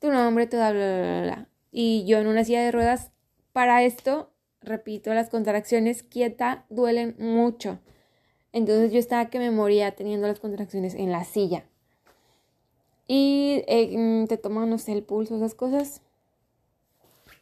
tu 0.00 0.10
nombre, 0.10 0.46
tu 0.46 0.56
bla, 0.56 0.72
bla, 0.72 1.00
bla, 1.00 1.22
bla. 1.22 1.48
Y 1.70 2.04
yo 2.06 2.18
en 2.18 2.26
una 2.26 2.44
silla 2.44 2.62
de 2.62 2.72
ruedas, 2.72 3.12
para 3.52 3.82
esto 3.84 4.32
repito, 4.62 5.12
las 5.14 5.28
contracciones 5.28 6.02
quieta 6.02 6.64
duelen 6.70 7.16
mucho. 7.18 7.78
Entonces 8.52 8.92
yo 8.92 8.98
estaba 8.98 9.30
que 9.30 9.38
me 9.38 9.50
moría 9.50 9.94
teniendo 9.94 10.26
las 10.26 10.40
contracciones 10.40 10.94
en 10.94 11.10
la 11.10 11.24
silla. 11.24 11.64
Y 13.06 13.64
eh, 13.66 13.96
mm, 13.96 14.26
te 14.26 14.36
toman, 14.36 14.70
no 14.70 14.78
sé, 14.78 14.92
el 14.92 15.02
pulso, 15.02 15.36
esas 15.36 15.54
cosas. 15.54 16.02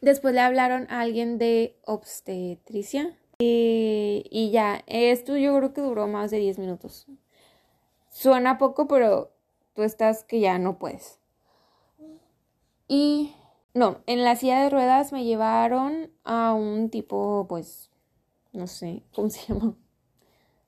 Después 0.01 0.33
le 0.33 0.41
hablaron 0.41 0.87
a 0.89 1.01
alguien 1.01 1.37
de 1.37 1.77
obstetricia. 1.85 3.15
Y, 3.37 4.49
ya, 4.51 4.83
esto 4.87 5.37
yo 5.37 5.55
creo 5.57 5.73
que 5.73 5.81
duró 5.81 6.07
más 6.07 6.31
de 6.31 6.37
10 6.37 6.59
minutos. 6.59 7.07
Suena 8.09 8.57
poco, 8.57 8.87
pero 8.87 9.31
tú 9.73 9.83
estás 9.83 10.23
que 10.23 10.39
ya 10.39 10.57
no 10.57 10.79
puedes. 10.79 11.19
Y 12.87 13.33
no, 13.73 14.01
en 14.05 14.23
la 14.23 14.35
silla 14.35 14.61
de 14.63 14.69
ruedas 14.69 15.11
me 15.11 15.23
llevaron 15.23 16.11
a 16.23 16.53
un 16.53 16.89
tipo, 16.89 17.45
pues, 17.47 17.89
no 18.53 18.67
sé, 18.67 19.03
¿cómo 19.13 19.29
se 19.29 19.47
llama? 19.53 19.75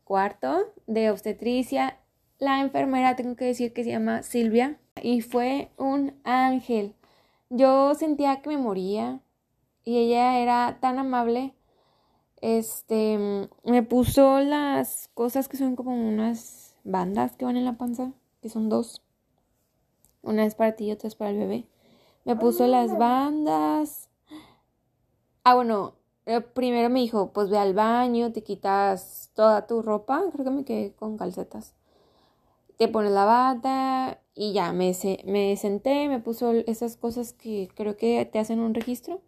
Cuarto 0.04 0.74
de 0.88 1.10
obstetricia. 1.10 2.00
La 2.40 2.62
enfermera, 2.62 3.16
tengo 3.16 3.36
que 3.36 3.46
decir 3.46 3.74
que 3.74 3.84
se 3.84 3.92
llama 3.92 4.22
Silvia, 4.24 4.80
y 5.02 5.22
fue 5.22 5.72
un 5.78 6.14
ángel. 6.24 6.96
Yo 7.50 7.94
sentía 7.96 8.42
que 8.42 8.50
me 8.50 8.58
moría 8.58 9.22
y 9.86 9.98
ella 9.98 10.40
era 10.40 10.78
tan 10.80 11.00
amable. 11.00 11.54
Este, 12.42 13.48
me 13.64 13.84
puso 13.84 14.40
las 14.40 15.10
cosas 15.14 15.48
que 15.48 15.58
son 15.58 15.76
como 15.76 15.92
unas 15.96 16.76
bandas 16.84 17.36
que 17.36 17.46
van 17.46 17.58
en 17.58 17.66
la 17.66 17.78
panza, 17.78 18.12
que 18.42 18.50
son 18.50 18.70
dos. 18.70 19.02
Una 20.22 20.46
es 20.46 20.56
para 20.56 20.76
ti 20.76 20.86
y 20.86 20.92
otra 20.92 21.08
es 21.08 21.16
para 21.16 21.32
el 21.32 21.38
bebé. 21.38 21.68
Me 22.26 22.36
puso 22.36 22.68
las 22.68 22.98
bandas. 22.98 24.10
Ah, 25.44 25.56
bueno, 25.56 25.96
eh, 26.26 26.40
primero 26.40 26.90
me 26.90 27.02
dijo, 27.02 27.34
pues 27.34 27.50
ve 27.50 27.58
al 27.58 27.74
baño, 27.74 28.32
te 28.32 28.44
quitas 28.44 29.30
toda 29.34 29.68
tu 29.68 29.82
ropa, 29.82 30.24
creo 30.32 30.46
que 30.46 30.52
me 30.52 30.64
quedé 30.64 30.94
con 30.94 31.18
calcetas. 31.18 31.76
Te 32.78 32.88
pones 32.88 33.12
la 33.12 33.26
bata 33.26 34.22
y 34.34 34.54
ya, 34.54 34.72
me, 34.72 34.94
me 35.26 35.58
senté, 35.58 36.08
me 36.08 36.20
puso 36.20 36.52
esas 36.52 36.96
cosas 36.96 37.34
que 37.34 37.70
creo 37.76 37.98
que 37.98 38.26
te 38.26 38.40
hacen 38.40 38.60
un 38.60 38.74
registro. 38.74 39.22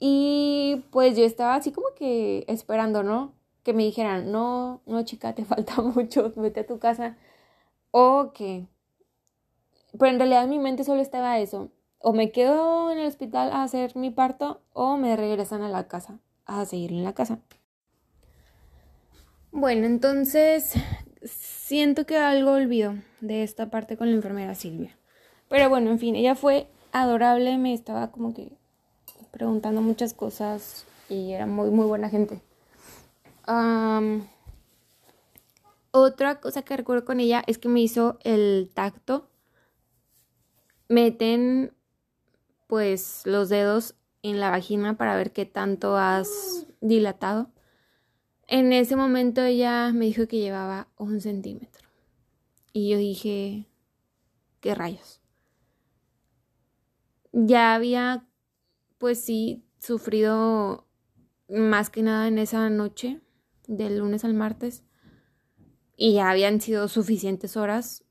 Y 0.00 0.84
pues 0.90 1.16
yo 1.16 1.24
estaba 1.24 1.54
así 1.56 1.72
como 1.72 1.88
que 1.96 2.44
esperando, 2.48 3.02
¿no? 3.02 3.34
Que 3.62 3.72
me 3.72 3.84
dijeran, 3.84 4.30
no, 4.32 4.82
no 4.86 5.04
chica, 5.04 5.34
te 5.34 5.44
falta 5.46 5.80
mucho, 5.82 6.32
vete 6.36 6.60
a 6.60 6.66
tu 6.66 6.78
casa. 6.78 7.16
O 7.90 8.32
que 8.32 8.68
pero 9.98 10.12
en 10.12 10.18
realidad 10.18 10.44
en 10.44 10.50
mi 10.50 10.58
mente 10.58 10.84
solo 10.84 11.00
estaba 11.00 11.38
eso. 11.38 11.70
O 11.98 12.12
me 12.12 12.30
quedo 12.30 12.90
en 12.90 12.98
el 12.98 13.06
hospital 13.06 13.50
a 13.52 13.62
hacer 13.62 13.96
mi 13.96 14.10
parto 14.10 14.60
o 14.72 14.96
me 14.96 15.16
regresan 15.16 15.62
a 15.62 15.68
la 15.68 15.88
casa 15.88 16.18
a 16.46 16.64
seguir 16.64 16.92
en 16.92 17.04
la 17.04 17.14
casa. 17.14 17.40
Bueno, 19.50 19.86
entonces 19.86 20.74
siento 21.24 22.06
que 22.06 22.16
algo 22.16 22.52
olvido 22.52 22.94
de 23.20 23.42
esta 23.42 23.70
parte 23.70 23.96
con 23.96 24.08
la 24.10 24.16
enfermera 24.16 24.54
Silvia. 24.54 24.96
Pero 25.48 25.68
bueno, 25.68 25.90
en 25.90 25.98
fin, 25.98 26.14
ella 26.14 26.34
fue 26.34 26.68
adorable, 26.92 27.58
me 27.58 27.74
estaba 27.74 28.10
como 28.10 28.34
que 28.34 28.57
preguntando 29.38 29.80
muchas 29.80 30.12
cosas 30.12 30.84
y 31.08 31.32
era 31.32 31.46
muy, 31.46 31.70
muy 31.70 31.86
buena 31.86 32.10
gente. 32.10 32.42
otra 35.90 36.40
cosa 36.40 36.62
que 36.62 36.76
recuerdo 36.76 37.06
con 37.06 37.18
ella 37.18 37.42
es 37.46 37.56
que 37.56 37.68
me 37.68 37.80
hizo 37.80 38.18
el 38.22 38.70
tacto 38.74 39.30
meten 40.88 41.72
pues 42.66 43.22
los 43.24 43.48
dedos 43.48 43.94
en 44.22 44.40
la 44.40 44.50
vagina 44.50 44.96
para 44.96 45.16
ver 45.16 45.32
qué 45.32 45.46
tanto 45.46 45.96
has 45.96 46.66
dilatado. 46.80 47.50
En 48.46 48.72
ese 48.72 48.96
momento 48.96 49.42
ella 49.42 49.92
me 49.92 50.06
dijo 50.06 50.26
que 50.26 50.38
llevaba 50.38 50.88
un 50.96 51.20
centímetro. 51.20 51.88
Y 52.72 52.90
yo 52.90 52.98
dije, 52.98 53.66
¿qué 54.60 54.74
rayos? 54.74 55.20
Ya 57.32 57.74
había, 57.74 58.26
pues 58.98 59.20
sí, 59.20 59.64
sufrido 59.78 60.86
más 61.48 61.90
que 61.90 62.02
nada 62.02 62.28
en 62.28 62.38
esa 62.38 62.68
noche, 62.68 63.20
del 63.66 63.98
lunes 63.98 64.24
al 64.24 64.34
martes. 64.34 64.84
Y 65.96 66.14
ya 66.14 66.30
habían 66.30 66.60
sido 66.60 66.88
suficientes 66.88 67.56
horas 67.56 68.04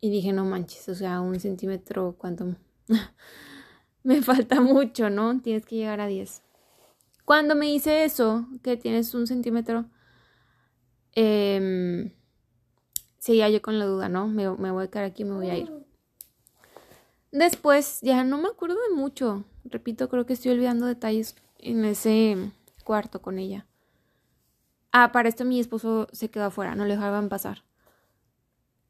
y 0.00 0.10
dije, 0.10 0.32
no 0.32 0.44
manches, 0.44 0.88
o 0.88 0.94
sea, 0.94 1.20
un 1.20 1.38
centímetro, 1.40 2.16
¿cuánto? 2.18 2.56
me 4.02 4.20
falta 4.22 4.60
mucho, 4.60 5.10
¿no? 5.10 5.40
Tienes 5.40 5.64
que 5.64 5.76
llegar 5.76 6.00
a 6.00 6.06
10. 6.06 6.42
Cuando 7.24 7.54
me 7.54 7.72
hice 7.72 8.04
eso, 8.04 8.46
que 8.62 8.76
tienes 8.76 9.14
un 9.14 9.26
centímetro, 9.26 9.86
eh, 11.14 12.12
seguía 13.18 13.48
yo 13.48 13.62
con 13.62 13.78
la 13.78 13.86
duda, 13.86 14.08
¿no? 14.08 14.26
Me, 14.26 14.50
me 14.50 14.70
voy 14.70 14.84
a 14.84 14.90
quedar 14.90 15.04
aquí, 15.04 15.24
me 15.24 15.34
voy 15.34 15.48
a 15.48 15.56
ir. 15.56 15.81
Después, 17.32 18.00
ya 18.02 18.24
no 18.24 18.38
me 18.38 18.48
acuerdo 18.48 18.76
de 18.88 18.94
mucho. 18.94 19.44
Repito, 19.64 20.08
creo 20.08 20.26
que 20.26 20.34
estoy 20.34 20.52
olvidando 20.52 20.86
detalles 20.86 21.34
en 21.58 21.84
ese 21.84 22.52
cuarto 22.84 23.22
con 23.22 23.38
ella. 23.38 23.66
Ah, 24.92 25.10
para 25.12 25.30
esto 25.30 25.46
mi 25.46 25.58
esposo 25.58 26.08
se 26.12 26.30
quedó 26.30 26.44
afuera, 26.44 26.74
no 26.74 26.84
le 26.84 26.94
dejaban 26.94 27.30
pasar. 27.30 27.64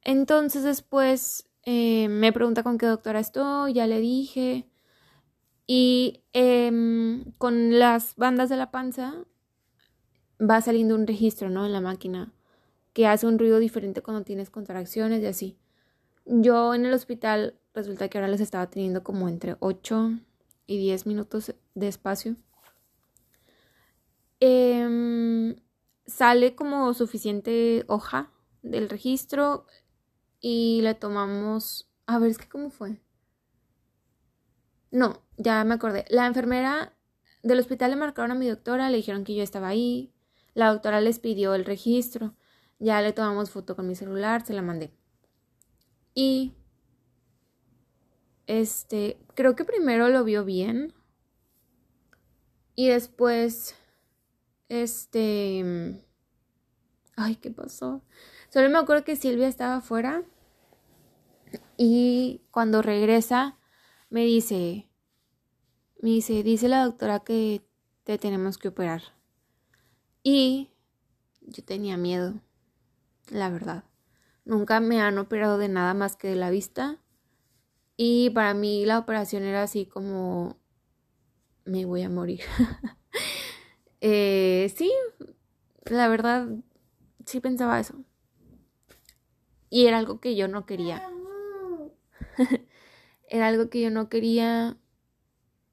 Entonces 0.03 0.65
después 0.65 1.49
eh, 1.65 2.09
me 2.09 2.33
pregunta 2.33 2.65
con 2.65 2.77
qué 2.77 2.87
doctora 2.87 3.21
estoy, 3.21 3.75
ya 3.75 3.87
le 3.87 4.01
dije. 4.01 4.69
Y 5.67 6.25
em, 6.33 7.33
con 7.39 7.79
las 7.79 8.17
bandas 8.17 8.49
de 8.49 8.57
la 8.57 8.73
panza 8.73 9.15
va 10.41 10.61
saliendo 10.61 10.97
un 10.97 11.07
registro, 11.07 11.51
¿no? 11.51 11.65
En 11.65 11.73
la 11.73 11.81
máquina 11.81 12.33
que 12.93 13.07
hace 13.07 13.27
un 13.27 13.39
ruido 13.39 13.59
diferente 13.59 14.03
cuando 14.03 14.25
tienes 14.25 14.51
contracciones 14.51 15.23
y 15.23 15.27
así. 15.27 15.59
Yo 16.27 16.75
en 16.75 16.85
el 16.85 16.93
hospital 16.93 17.55
resulta 17.75 18.09
que 18.09 18.19
ahora 18.19 18.29
les 18.29 18.41
estaba 18.41 18.69
teniendo 18.69 19.03
como 19.03 19.29
entre 19.29 19.57
8 19.61 20.19
y 20.67 20.79
10 20.79 21.07
minutos 21.07 21.55
de 21.75 21.89
espacio. 21.89 22.37
Em, 24.41 25.57
sale 26.07 26.55
como 26.55 26.93
suficiente 26.95 27.85
hoja 27.87 28.31
del 28.63 28.89
registro 28.89 29.67
y 30.41 30.81
le 30.83 30.95
tomamos... 30.95 31.89
A 32.07 32.19
ver, 32.19 32.31
es 32.31 32.39
que 32.39 32.49
cómo 32.49 32.71
fue. 32.71 33.01
No, 34.91 35.23
ya 35.37 35.63
me 35.65 35.75
acordé. 35.75 36.05
La 36.11 36.27
enfermera 36.27 36.93
del 37.43 37.61
hospital 37.61 37.91
le 37.93 37.97
marcaron 37.97 38.33
a 38.33 38.35
mi 38.35 38.49
doctora, 38.49 38.91
le 38.91 38.97
dijeron 38.99 39.25
que 39.25 39.35
yo 39.35 39.43
estaba 39.43 39.69
ahí. 39.69 40.13
La 40.55 40.73
doctora 40.73 41.01
les 41.01 41.19
pidió 41.19 41.55
el 41.55 41.65
registro. 41.65 42.35
Ya 42.79 43.01
le 43.01 43.13
tomamos 43.13 43.51
foto 43.51 43.77
con 43.77 43.87
mi 43.87 43.95
celular, 43.95 44.45
se 44.45 44.53
la 44.53 44.63
mandé. 44.63 44.93
Y 46.15 46.55
este, 48.47 49.19
creo 49.35 49.57
que 49.57 49.65
primero 49.65 50.09
lo 50.09 50.25
vio 50.25 50.45
bien. 50.45 50.95
Y 52.75 52.89
después, 52.89 53.75
este... 54.69 56.05
Ay, 57.17 57.37
¿qué 57.37 57.51
pasó? 57.51 58.03
Solo 58.49 58.71
me 58.71 58.79
acuerdo 58.79 59.05
que 59.05 59.17
Silvia 59.17 59.49
estaba 59.49 59.77
afuera. 59.77 60.25
Y 61.77 62.43
cuando 62.51 62.83
regresa, 62.83 63.59
me 64.11 64.25
dice... 64.25 64.89
Me 66.01 66.11
dice, 66.11 66.43
dice 66.43 66.69
la 66.69 66.85
doctora 66.85 67.21
que 67.21 67.65
te 68.05 68.19
tenemos 68.19 68.59
que 68.59 68.69
operar. 68.69 69.03
Y 70.25 70.71
yo 71.43 71.65
tenía 71.65 71.97
miedo, 71.97 72.41
la 73.29 73.51
verdad. 73.51 73.85
Nunca 74.45 74.81
me 74.81 75.01
han 75.01 75.19
operado 75.19 75.59
de 75.59 75.69
nada 75.69 75.95
más 75.95 76.17
que 76.17 76.29
de 76.29 76.37
la 76.37 76.51
vista. 76.51 77.02
Y 77.97 78.31
para 78.31 78.55
mí 78.55 78.85
la 78.85 78.99
operación 78.99 79.45
era 79.45 79.63
así 79.63 79.87
como 79.87 80.57
me 81.65 81.85
voy 81.85 82.03
a 82.03 82.09
morir. 82.09 82.41
eh, 84.01 84.73
sí, 84.75 84.93
la 85.85 86.09
verdad, 86.09 86.49
sí 87.25 87.41
pensaba 87.41 87.79
eso. 87.79 87.95
Y 89.71 89.87
era 89.87 89.99
algo 89.99 90.21
que 90.21 90.37
yo 90.37 90.49
no 90.49 90.67
quería. 90.67 91.09
era 93.29 93.49
algo 93.49 93.71
que 93.71 93.81
yo 93.81 93.91
no 93.91 94.09
quería 94.09 94.77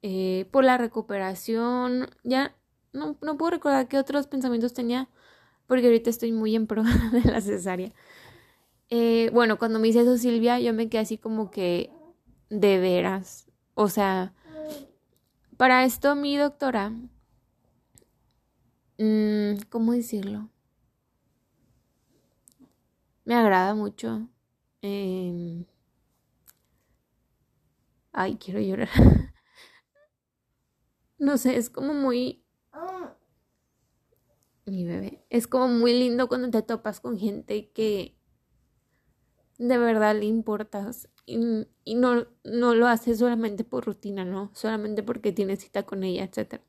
eh, 0.02 0.48
por 0.52 0.64
la 0.64 0.78
recuperación. 0.78 2.10
Ya 2.24 2.56
no, 2.94 3.18
no 3.22 3.38
puedo 3.38 3.52
recordar 3.52 3.88
qué 3.88 3.98
otros 3.98 4.28
pensamientos 4.28 4.74
tenía 4.74 5.10
porque 5.70 5.86
ahorita 5.86 6.10
estoy 6.10 6.32
muy 6.32 6.56
en 6.56 6.66
pro 6.66 6.84
de 7.12 7.22
la 7.32 7.40
cesárea. 7.42 7.94
Eh, 8.90 9.30
bueno, 9.32 9.60
cuando 9.60 9.80
me 9.80 9.88
dice 9.88 10.02
eso 10.02 10.18
Silvia, 10.18 10.60
yo 10.60 10.74
me 10.74 10.90
quedé 10.90 11.02
así 11.02 11.18
como 11.20 11.52
que 11.52 11.92
de 12.50 12.80
veras. 12.80 13.48
O 13.74 13.90
sea, 13.90 14.34
para 15.58 15.86
esto 15.86 16.16
mi 16.16 16.38
doctora, 16.38 16.92
mmm, 18.98 19.56
¿cómo 19.70 19.94
decirlo? 19.94 20.50
Me 23.26 23.36
agrada 23.36 23.76
mucho. 23.76 24.28
Eh... 24.82 25.66
Ay, 28.12 28.38
quiero 28.38 28.60
llorar. 28.60 28.90
no 31.18 31.38
sé, 31.38 31.58
es 31.58 31.70
como 31.70 31.94
muy... 31.94 32.44
Mi 34.66 34.86
bebé. 34.86 35.26
Es 35.30 35.48
como 35.48 35.68
muy 35.68 35.94
lindo 35.94 36.28
cuando 36.28 36.50
te 36.52 36.62
topas 36.62 37.00
con 37.00 37.18
gente 37.18 37.72
que 37.72 38.19
de 39.60 39.78
verdad 39.78 40.16
le 40.16 40.26
importas 40.26 41.10
y, 41.26 41.38
no, 41.38 42.28
no 42.44 42.74
lo 42.74 42.88
hace 42.88 43.14
solamente 43.16 43.64
por 43.64 43.86
rutina, 43.86 44.26
no, 44.26 44.50
solamente 44.56 45.04
porque 45.04 45.32
tiene 45.32 45.58
cita 45.58 45.84
con 45.84 46.04
ella, 46.04 46.24
etc. 46.24 46.62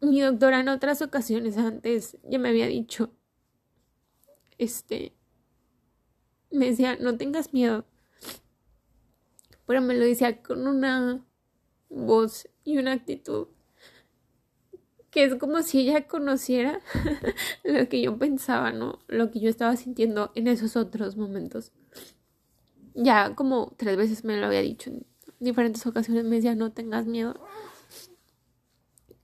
Mi 0.00 0.20
doctora 0.20 0.60
en 0.60 0.68
otras 0.68 1.02
ocasiones 1.02 1.56
antes 1.58 2.16
ya 2.24 2.38
me 2.38 2.48
había 2.48 2.66
dicho, 2.66 3.12
este, 4.58 5.14
me 6.50 6.70
decía, 6.70 6.96
no 6.96 7.16
tengas 7.16 7.52
miedo, 7.52 7.84
pero 9.66 9.82
me 9.82 9.94
lo 9.94 10.04
decía 10.04 10.42
con 10.42 10.66
una 10.66 11.24
voz 11.90 12.48
y 12.64 12.78
una 12.78 12.92
actitud 12.92 13.48
que 15.12 15.24
es 15.24 15.34
como 15.34 15.62
si 15.62 15.80
ella 15.80 16.08
conociera 16.08 16.80
lo 17.64 17.86
que 17.88 18.00
yo 18.00 18.18
pensaba, 18.18 18.72
¿no? 18.72 18.98
Lo 19.08 19.30
que 19.30 19.40
yo 19.40 19.50
estaba 19.50 19.76
sintiendo 19.76 20.32
en 20.34 20.48
esos 20.48 20.74
otros 20.74 21.18
momentos. 21.18 21.70
Ya 22.94 23.34
como 23.34 23.74
tres 23.76 23.98
veces 23.98 24.24
me 24.24 24.38
lo 24.38 24.46
había 24.46 24.62
dicho 24.62 24.88
en 24.88 25.06
diferentes 25.38 25.86
ocasiones, 25.86 26.24
me 26.24 26.36
decía, 26.36 26.54
no 26.54 26.72
tengas 26.72 27.06
miedo. 27.06 27.34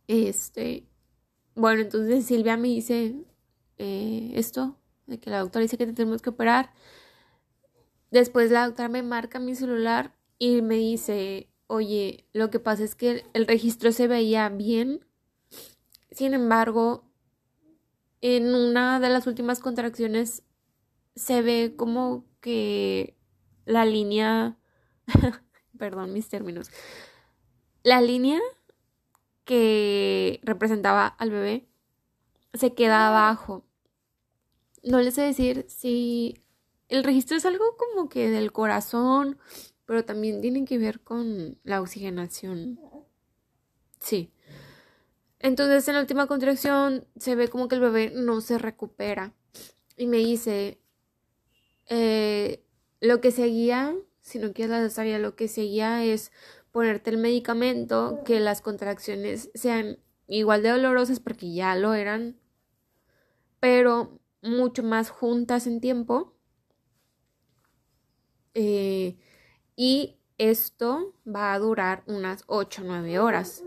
Este, 0.09 0.87
bueno, 1.55 1.81
entonces 1.81 2.27
Silvia 2.27 2.59
me 2.59 2.69
dice 2.69 3.25
eh, 3.79 4.33
esto, 4.35 4.77
de 5.07 5.19
que 5.19 5.31
la 5.31 5.41
doctora 5.41 5.63
dice 5.63 5.79
que 5.79 5.87
te 5.87 5.95
tenemos 5.95 6.21
que 6.21 6.31
operar. 6.31 6.71
Después 8.11 8.51
la 8.51 8.67
doctora 8.67 8.91
me 8.91 9.03
marca 9.03 9.39
mi 9.39 9.55
celular 9.55 10.15
y 10.39 10.61
me 10.61 10.75
dice, 10.75 11.49
oye, 11.67 12.27
lo 12.35 12.51
que 12.51 12.61
pasa 12.61 12.85
es 12.85 12.95
que 12.95 13.25
el 13.33 13.47
registro 13.47 13.91
se 13.91 14.07
veía 14.07 14.51
bien 14.51 15.08
sin 16.11 16.35
embargo, 16.35 17.05
en 18.21 18.55
una 18.55 19.01
de 19.01 19.09
las 19.09 19.27
últimas 19.27 19.61
contracciones 19.61 20.43
se 21.15 21.43
ve 21.43 21.75
como 21.77 22.25
que 22.41 23.17
la 23.65 23.85
línea, 23.85 24.59
perdón 25.79 26.13
mis 26.13 26.29
términos, 26.29 26.71
la 27.83 28.01
línea 28.01 28.41
que 29.45 30.41
representaba 30.43 31.07
al 31.07 31.31
bebé 31.31 31.69
se 32.55 32.75
queda 32.75 33.09
abajo. 33.09 33.65
No 34.83 35.01
les 35.01 35.15
sé 35.15 35.23
decir 35.23 35.67
si 35.69 36.43
el 36.89 37.05
registro 37.05 37.37
es 37.37 37.47
algo 37.47 37.65
como 37.77 38.09
que 38.09 38.31
del 38.31 38.53
corazón, 38.53 39.39
pero 39.87 40.05
también 40.05 40.41
tiene 40.41 40.65
que 40.65 40.79
ver 40.79 41.01
con 41.01 41.59
la 41.65 41.81
oxigenación. 41.81 42.79
Sí. 44.01 44.33
Entonces 45.41 45.87
en 45.89 45.95
la 45.95 46.01
última 46.01 46.27
contracción 46.27 47.07
se 47.17 47.35
ve 47.35 47.49
como 47.49 47.69
que 47.69 47.77
el 47.77 47.81
bebé 47.81 48.13
no 48.15 48.41
se 48.41 48.59
recupera. 48.59 49.35
Y 49.97 50.07
me 50.07 50.19
dice, 50.19 50.81
eh, 51.89 52.65
lo 53.01 53.21
que 53.21 53.31
seguía, 53.31 53.95
si 54.21 54.39
no 54.39 54.53
quieres 54.53 54.71
la 54.71 54.83
cesárea, 54.83 55.19
lo 55.19 55.37
que 55.37 55.49
seguía 55.49 56.05
es 56.05 56.33
ponerte 56.73 57.11
el 57.11 57.19
medicamento, 57.19 58.23
que 58.25 58.41
las 58.41 58.61
contracciones 58.61 59.51
sean 59.55 59.99
igual 60.27 60.63
de 60.63 60.71
dolorosas 60.71 61.21
porque 61.21 61.53
ya 61.53 61.75
lo 61.75 61.95
eran, 61.95 62.37
pero 63.61 64.19
mucho 64.43 64.83
más 64.83 65.11
juntas 65.11 65.67
en 65.67 65.81
tiempo. 65.81 66.35
Eh, 68.55 69.17
y 69.77 70.17
esto 70.37 71.15
va 71.27 71.53
a 71.53 71.59
durar 71.59 72.03
unas 72.07 72.45
8 72.47 72.83
o 72.83 72.85
9 72.85 73.19
horas. 73.19 73.65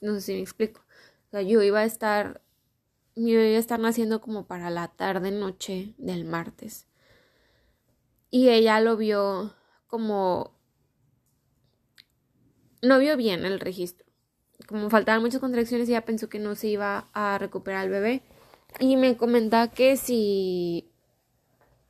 No 0.00 0.14
sé 0.14 0.20
si 0.20 0.32
me 0.34 0.40
explico. 0.40 0.80
O 1.28 1.30
sea, 1.30 1.42
yo 1.42 1.62
iba 1.62 1.80
a 1.80 1.84
estar, 1.84 2.42
mi 3.14 3.34
bebé 3.34 3.50
iba 3.50 3.56
a 3.56 3.60
estar 3.60 3.78
naciendo 3.78 4.20
como 4.20 4.46
para 4.46 4.70
la 4.70 4.88
tarde, 4.88 5.30
noche 5.30 5.94
del 5.98 6.24
martes. 6.24 6.86
Y 8.30 8.48
ella 8.48 8.80
lo 8.80 8.96
vio 8.96 9.54
como... 9.86 10.58
No 12.82 12.98
vio 12.98 13.16
bien 13.16 13.44
el 13.44 13.60
registro. 13.60 14.06
Como 14.66 14.88
faltaban 14.88 15.22
muchas 15.22 15.40
contracciones, 15.40 15.88
ella 15.88 16.04
pensó 16.04 16.28
que 16.28 16.38
no 16.38 16.54
se 16.54 16.68
iba 16.68 17.10
a 17.12 17.38
recuperar 17.38 17.84
el 17.84 17.90
bebé. 17.90 18.22
Y 18.78 18.96
me 18.96 19.16
comentaba 19.16 19.68
que 19.68 19.96
si 19.96 20.90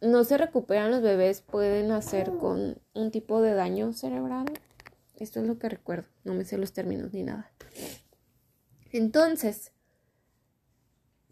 no 0.00 0.24
se 0.24 0.38
recuperan 0.38 0.90
los 0.90 1.02
bebés, 1.02 1.42
pueden 1.42 1.92
hacer 1.92 2.32
con 2.38 2.78
un 2.94 3.10
tipo 3.10 3.42
de 3.42 3.54
daño 3.54 3.92
cerebral. 3.92 4.46
Esto 5.16 5.40
es 5.40 5.46
lo 5.46 5.58
que 5.58 5.68
recuerdo. 5.68 6.08
No 6.24 6.34
me 6.34 6.44
sé 6.44 6.56
los 6.56 6.72
términos 6.72 7.12
ni 7.12 7.22
nada. 7.22 7.52
Entonces, 8.92 9.72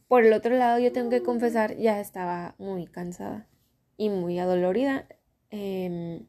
por 0.08 0.24
el 0.24 0.32
otro 0.32 0.56
lado, 0.56 0.78
yo 0.78 0.92
tengo 0.92 1.10
que 1.10 1.22
confesar, 1.22 1.76
ya 1.76 2.00
estaba 2.00 2.54
muy 2.58 2.86
cansada 2.86 3.46
y 3.96 4.08
muy 4.10 4.38
adolorida. 4.38 5.06
Em, 5.50 6.26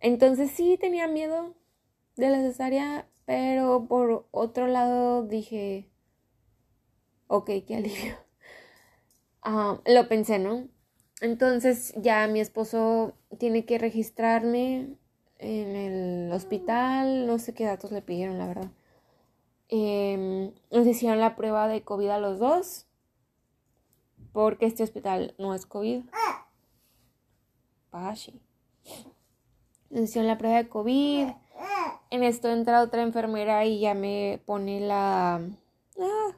Entonces 0.00 0.50
sí 0.52 0.78
tenía 0.80 1.08
miedo 1.08 1.54
de 2.16 2.30
la 2.30 2.40
cesárea, 2.40 3.08
pero 3.26 3.86
por 3.88 4.26
otro 4.32 4.66
lado 4.68 5.24
dije, 5.24 5.90
ok, 7.28 7.50
qué 7.66 7.76
alivio. 7.76 8.14
Ah, 9.42 9.80
lo 9.86 10.08
pensé, 10.08 10.38
¿no? 10.38 10.68
Entonces 11.20 11.94
ya 11.96 12.26
mi 12.26 12.40
esposo 12.40 13.14
tiene 13.38 13.64
que 13.64 13.78
registrarme 13.78 14.96
en 15.38 15.76
el 15.76 16.32
hospital, 16.32 17.26
no 17.26 17.38
sé 17.38 17.54
qué 17.54 17.64
datos 17.64 17.92
le 17.92 18.02
pidieron, 18.02 18.38
la 18.38 18.48
verdad. 18.48 18.70
Eh, 19.68 20.52
nos 20.70 20.86
hicieron 20.86 21.18
la 21.18 21.36
prueba 21.36 21.68
de 21.68 21.82
COVID 21.82 22.08
a 22.08 22.18
los 22.18 22.38
dos, 22.38 22.86
porque 24.32 24.66
este 24.66 24.82
hospital 24.82 25.34
no 25.38 25.54
es 25.54 25.66
COVID. 25.66 26.04
Pashi. 27.90 28.40
Nos 29.90 30.04
hicieron 30.04 30.28
la 30.28 30.38
prueba 30.38 30.56
de 30.58 30.68
COVID. 30.68 31.28
En 32.10 32.22
esto 32.22 32.48
entra 32.48 32.82
otra 32.82 33.02
enfermera 33.02 33.64
y 33.64 33.80
ya 33.80 33.94
me 33.94 34.42
pone 34.46 34.80
la, 34.80 35.36
ah, 35.98 36.36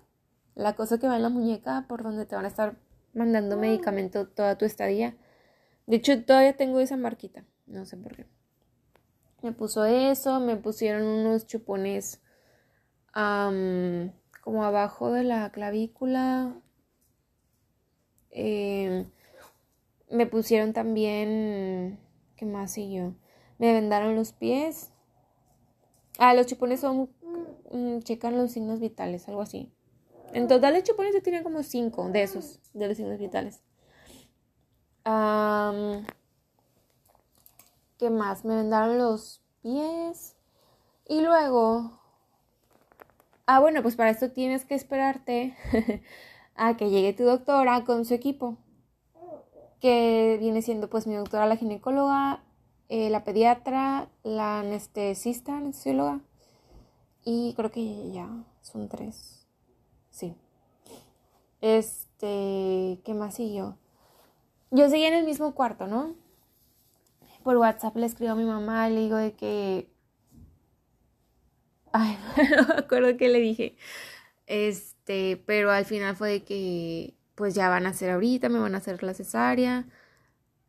la 0.54 0.76
cosa 0.76 0.98
que 0.98 1.08
va 1.08 1.16
en 1.16 1.22
la 1.22 1.28
muñeca 1.28 1.86
por 1.88 2.02
donde 2.02 2.24
te 2.24 2.36
van 2.36 2.44
a 2.44 2.48
estar 2.48 2.76
mandando 3.12 3.56
medicamento 3.56 4.28
toda 4.28 4.56
tu 4.56 4.64
estadía. 4.64 5.16
De 5.86 5.96
hecho, 5.96 6.24
todavía 6.24 6.56
tengo 6.56 6.80
esa 6.80 6.96
marquita. 6.96 7.44
No 7.66 7.84
sé 7.84 7.96
por 7.96 8.16
qué. 8.16 8.26
Me 9.42 9.52
puso 9.52 9.84
eso, 9.84 10.40
me 10.40 10.56
pusieron 10.56 11.04
unos 11.04 11.46
chupones 11.46 12.20
como 14.42 14.64
abajo 14.64 15.10
de 15.12 15.24
la 15.24 15.50
clavícula. 15.50 16.54
Em, 18.30 19.10
me 20.10 20.26
pusieron 20.26 20.72
también. 20.72 21.98
¿Qué 22.36 22.46
más 22.46 22.72
siguió? 22.72 23.16
Me 23.58 23.72
vendaron 23.72 24.14
los 24.14 24.32
pies. 24.32 24.92
Ah, 26.18 26.34
los 26.34 26.46
chupones 26.46 26.80
son. 26.80 27.10
Mm, 27.70 28.00
checan 28.00 28.36
los 28.36 28.52
signos 28.52 28.80
vitales, 28.80 29.28
algo 29.28 29.42
así. 29.42 29.72
En 30.32 30.46
total, 30.46 30.74
los 30.74 30.82
chupones 30.84 31.14
yo 31.14 31.22
tenía 31.22 31.42
como 31.42 31.62
cinco 31.62 32.08
de 32.10 32.22
esos, 32.22 32.60
de 32.74 32.88
los 32.88 32.96
signos 32.96 33.18
vitales. 33.18 33.62
¿Qué 37.98 38.10
más? 38.10 38.44
Me 38.44 38.54
vendaron 38.56 38.98
los 38.98 39.42
pies. 39.62 40.36
Y 41.06 41.20
luego. 41.22 41.98
Ah, 43.50 43.60
bueno, 43.60 43.80
pues 43.80 43.96
para 43.96 44.10
esto 44.10 44.30
tienes 44.30 44.66
que 44.66 44.74
esperarte 44.74 45.56
a 46.54 46.76
que 46.76 46.90
llegue 46.90 47.14
tu 47.14 47.24
doctora 47.24 47.82
con 47.86 48.04
su 48.04 48.12
equipo. 48.12 48.58
Que 49.80 50.36
viene 50.38 50.60
siendo 50.60 50.90
pues 50.90 51.06
mi 51.06 51.14
doctora 51.14 51.46
la 51.46 51.56
ginecóloga, 51.56 52.44
eh, 52.90 53.08
la 53.08 53.24
pediatra, 53.24 54.10
la 54.22 54.60
anestesista, 54.60 55.56
anestesióloga. 55.56 56.20
Y 57.24 57.54
creo 57.54 57.70
que 57.70 58.10
ya 58.12 58.28
son 58.60 58.90
tres. 58.90 59.46
Sí. 60.10 60.36
Este, 61.62 63.00
¿qué 63.02 63.14
más 63.14 63.38
yo 63.38 63.78
Yo 64.70 64.90
seguía 64.90 65.08
en 65.08 65.14
el 65.14 65.24
mismo 65.24 65.54
cuarto, 65.54 65.86
¿no? 65.86 66.16
Por 67.44 67.56
WhatsApp 67.56 67.96
le 67.96 68.04
escribo 68.04 68.32
a 68.32 68.36
mi 68.36 68.44
mamá 68.44 68.90
le 68.90 69.00
digo 69.00 69.16
de 69.16 69.32
que... 69.32 69.90
Ay, 71.92 72.18
no 72.56 72.66
me 72.66 72.74
acuerdo 72.74 73.16
qué 73.16 73.28
le 73.28 73.40
dije. 73.40 73.76
Este, 74.46 75.42
pero 75.46 75.70
al 75.70 75.84
final 75.84 76.16
fue 76.16 76.30
de 76.30 76.42
que 76.44 77.14
pues 77.34 77.54
ya 77.54 77.68
van 77.68 77.86
a 77.86 77.90
hacer 77.90 78.10
ahorita, 78.10 78.48
me 78.48 78.58
van 78.58 78.74
a 78.74 78.78
hacer 78.78 79.02
la 79.02 79.14
cesárea. 79.14 79.86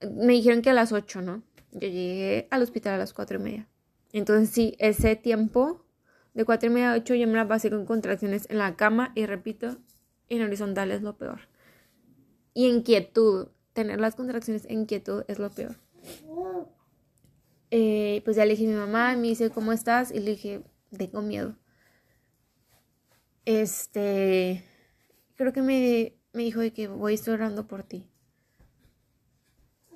Me 0.01 0.33
dijeron 0.33 0.61
que 0.61 0.69
a 0.69 0.73
las 0.73 0.91
8, 0.91 1.21
¿no? 1.21 1.43
Yo 1.71 1.87
llegué 1.87 2.47
al 2.51 2.61
hospital 2.61 2.93
a 2.93 2.97
las 2.97 3.13
cuatro 3.13 3.39
y 3.39 3.43
media. 3.43 3.67
Entonces 4.13 4.49
sí, 4.49 4.75
ese 4.79 5.15
tiempo 5.15 5.83
de 6.33 6.45
cuatro 6.45 6.69
y 6.69 6.73
media 6.73 6.93
a 6.93 6.95
8 6.95 7.15
yo 7.15 7.27
me 7.27 7.33
la 7.33 7.47
pasé 7.47 7.69
con 7.69 7.85
contracciones 7.85 8.49
en 8.49 8.59
la 8.59 8.75
cama 8.75 9.11
y 9.15 9.25
repito, 9.25 9.77
en 10.29 10.43
horizontal 10.43 10.91
es 10.91 11.01
lo 11.01 11.17
peor. 11.17 11.41
Y 12.53 12.67
inquietud, 12.67 13.49
tener 13.73 13.99
las 13.99 14.15
contracciones 14.15 14.65
en 14.65 14.85
quietud 14.85 15.23
es 15.27 15.39
lo 15.39 15.49
peor. 15.49 15.77
Eh, 17.71 18.21
pues 18.25 18.35
ya 18.35 18.45
le 18.45 18.51
dije 18.51 18.65
a 18.65 18.69
mi 18.69 18.75
mamá, 18.75 19.15
me 19.15 19.27
dice, 19.27 19.49
¿cómo 19.49 19.71
estás? 19.73 20.11
Y 20.11 20.19
le 20.19 20.31
dije, 20.31 20.61
tengo 20.97 21.21
miedo. 21.21 21.55
Este, 23.45 24.63
creo 25.35 25.53
que 25.53 25.61
me, 25.61 26.13
me 26.33 26.43
dijo 26.43 26.59
de 26.59 26.71
que 26.71 26.87
voy 26.87 27.13
a 27.13 27.15
estar 27.15 27.33
orando 27.33 27.67
por 27.67 27.83
ti. 27.83 28.07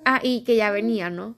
Ah, 0.04 0.20
y 0.22 0.44
que 0.44 0.56
ya 0.56 0.70
venía, 0.70 1.10
¿no? 1.10 1.36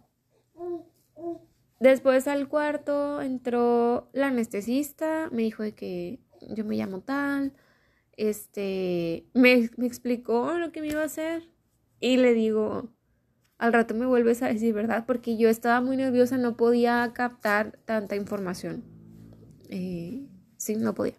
Después 1.78 2.26
al 2.26 2.48
cuarto 2.48 3.20
entró 3.20 4.08
la 4.12 4.28
anestesista, 4.28 5.28
me 5.30 5.42
dijo 5.42 5.62
de 5.62 5.74
que 5.74 6.20
yo 6.48 6.64
me 6.64 6.76
llamo 6.76 7.00
tal, 7.00 7.52
este, 8.16 9.26
me, 9.34 9.70
me 9.76 9.86
explicó 9.86 10.56
lo 10.58 10.72
que 10.72 10.80
me 10.80 10.88
iba 10.88 11.02
a 11.02 11.06
hacer 11.06 11.50
y 12.00 12.16
le 12.16 12.32
digo, 12.32 12.90
al 13.58 13.72
rato 13.72 13.94
me 13.94 14.06
vuelves 14.06 14.42
a 14.42 14.48
decir, 14.48 14.74
¿verdad? 14.74 15.04
Porque 15.06 15.36
yo 15.36 15.48
estaba 15.48 15.80
muy 15.80 15.96
nerviosa, 15.96 16.38
no 16.38 16.56
podía 16.56 17.10
captar 17.14 17.78
tanta 17.84 18.16
información. 18.16 18.95
Eh, 19.68 20.28
sí, 20.56 20.76
no 20.76 20.94
podía. 20.94 21.14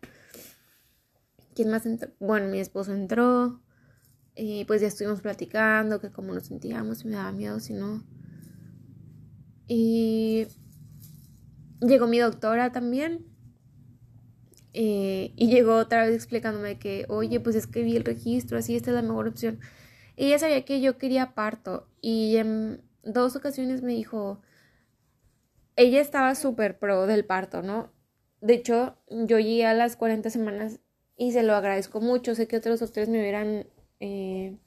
¿Quién 1.55 1.69
más 1.69 1.85
entró? 1.85 2.09
Bueno, 2.19 2.47
mi 2.47 2.59
esposo 2.59 2.93
entró. 2.93 3.61
Y 4.35 4.65
pues 4.65 4.81
ya 4.81 4.87
estuvimos 4.87 5.21
platicando, 5.21 5.99
que 5.99 6.11
cómo 6.11 6.33
nos 6.33 6.45
sentíamos, 6.45 7.03
y 7.03 7.07
me 7.07 7.15
daba 7.15 7.31
miedo 7.31 7.59
si 7.59 7.73
no. 7.73 8.03
Y 9.67 10.47
llegó 11.81 12.07
mi 12.07 12.19
doctora 12.19 12.71
también. 12.71 13.25
Eh, 14.73 15.33
y 15.35 15.47
llegó 15.49 15.75
otra 15.75 16.05
vez 16.05 16.13
explicándome 16.13 16.77
que, 16.77 17.05
oye, 17.09 17.39
pues 17.39 17.55
es 17.55 17.65
que 17.65 17.81
vi 17.81 17.95
el 17.95 18.03
registro, 18.03 18.59
así 18.59 18.75
esta 18.75 18.91
es 18.91 18.95
la 18.95 19.01
mejor 19.01 19.27
opción. 19.27 19.59
Ella 20.17 20.37
sabía 20.37 20.65
que 20.65 20.81
yo 20.81 20.99
quería 20.99 21.33
parto 21.33 21.89
y 21.99 22.37
en 22.37 22.83
dos 23.03 23.35
ocasiones 23.35 23.81
me 23.81 23.93
dijo, 23.93 24.41
ella 25.75 25.99
estaba 25.99 26.35
súper 26.35 26.77
pro 26.77 27.07
del 27.07 27.25
parto, 27.25 27.63
¿no? 27.63 27.91
De 28.41 28.53
hecho, 28.53 28.97
yo 29.09 29.39
llegué 29.39 29.65
a 29.65 29.73
las 29.73 29.95
40 29.95 30.29
semanas 30.29 30.79
y 31.15 31.31
se 31.31 31.43
lo 31.43 31.55
agradezco 31.55 32.01
mucho. 32.01 32.35
Sé 32.35 32.47
que 32.47 32.57
otros 32.57 32.79
doctores 32.79 33.09
me 33.09 33.19
hubieran 33.19 33.67
eh, 33.99 34.57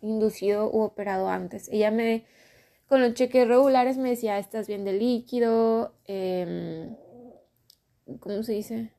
inducido 0.00 0.70
u 0.70 0.80
operado 0.80 1.28
antes. 1.28 1.68
Ella 1.68 1.90
me 1.90 2.24
con 2.88 3.00
los 3.00 3.14
cheques 3.14 3.48
regulares 3.48 3.96
me 3.96 4.10
decía, 4.10 4.38
estás 4.38 4.68
bien 4.68 4.84
de 4.84 4.92
líquido, 4.92 5.94
em, 6.04 6.94
¿cómo 8.20 8.42
se 8.42 8.52
dice? 8.52 8.92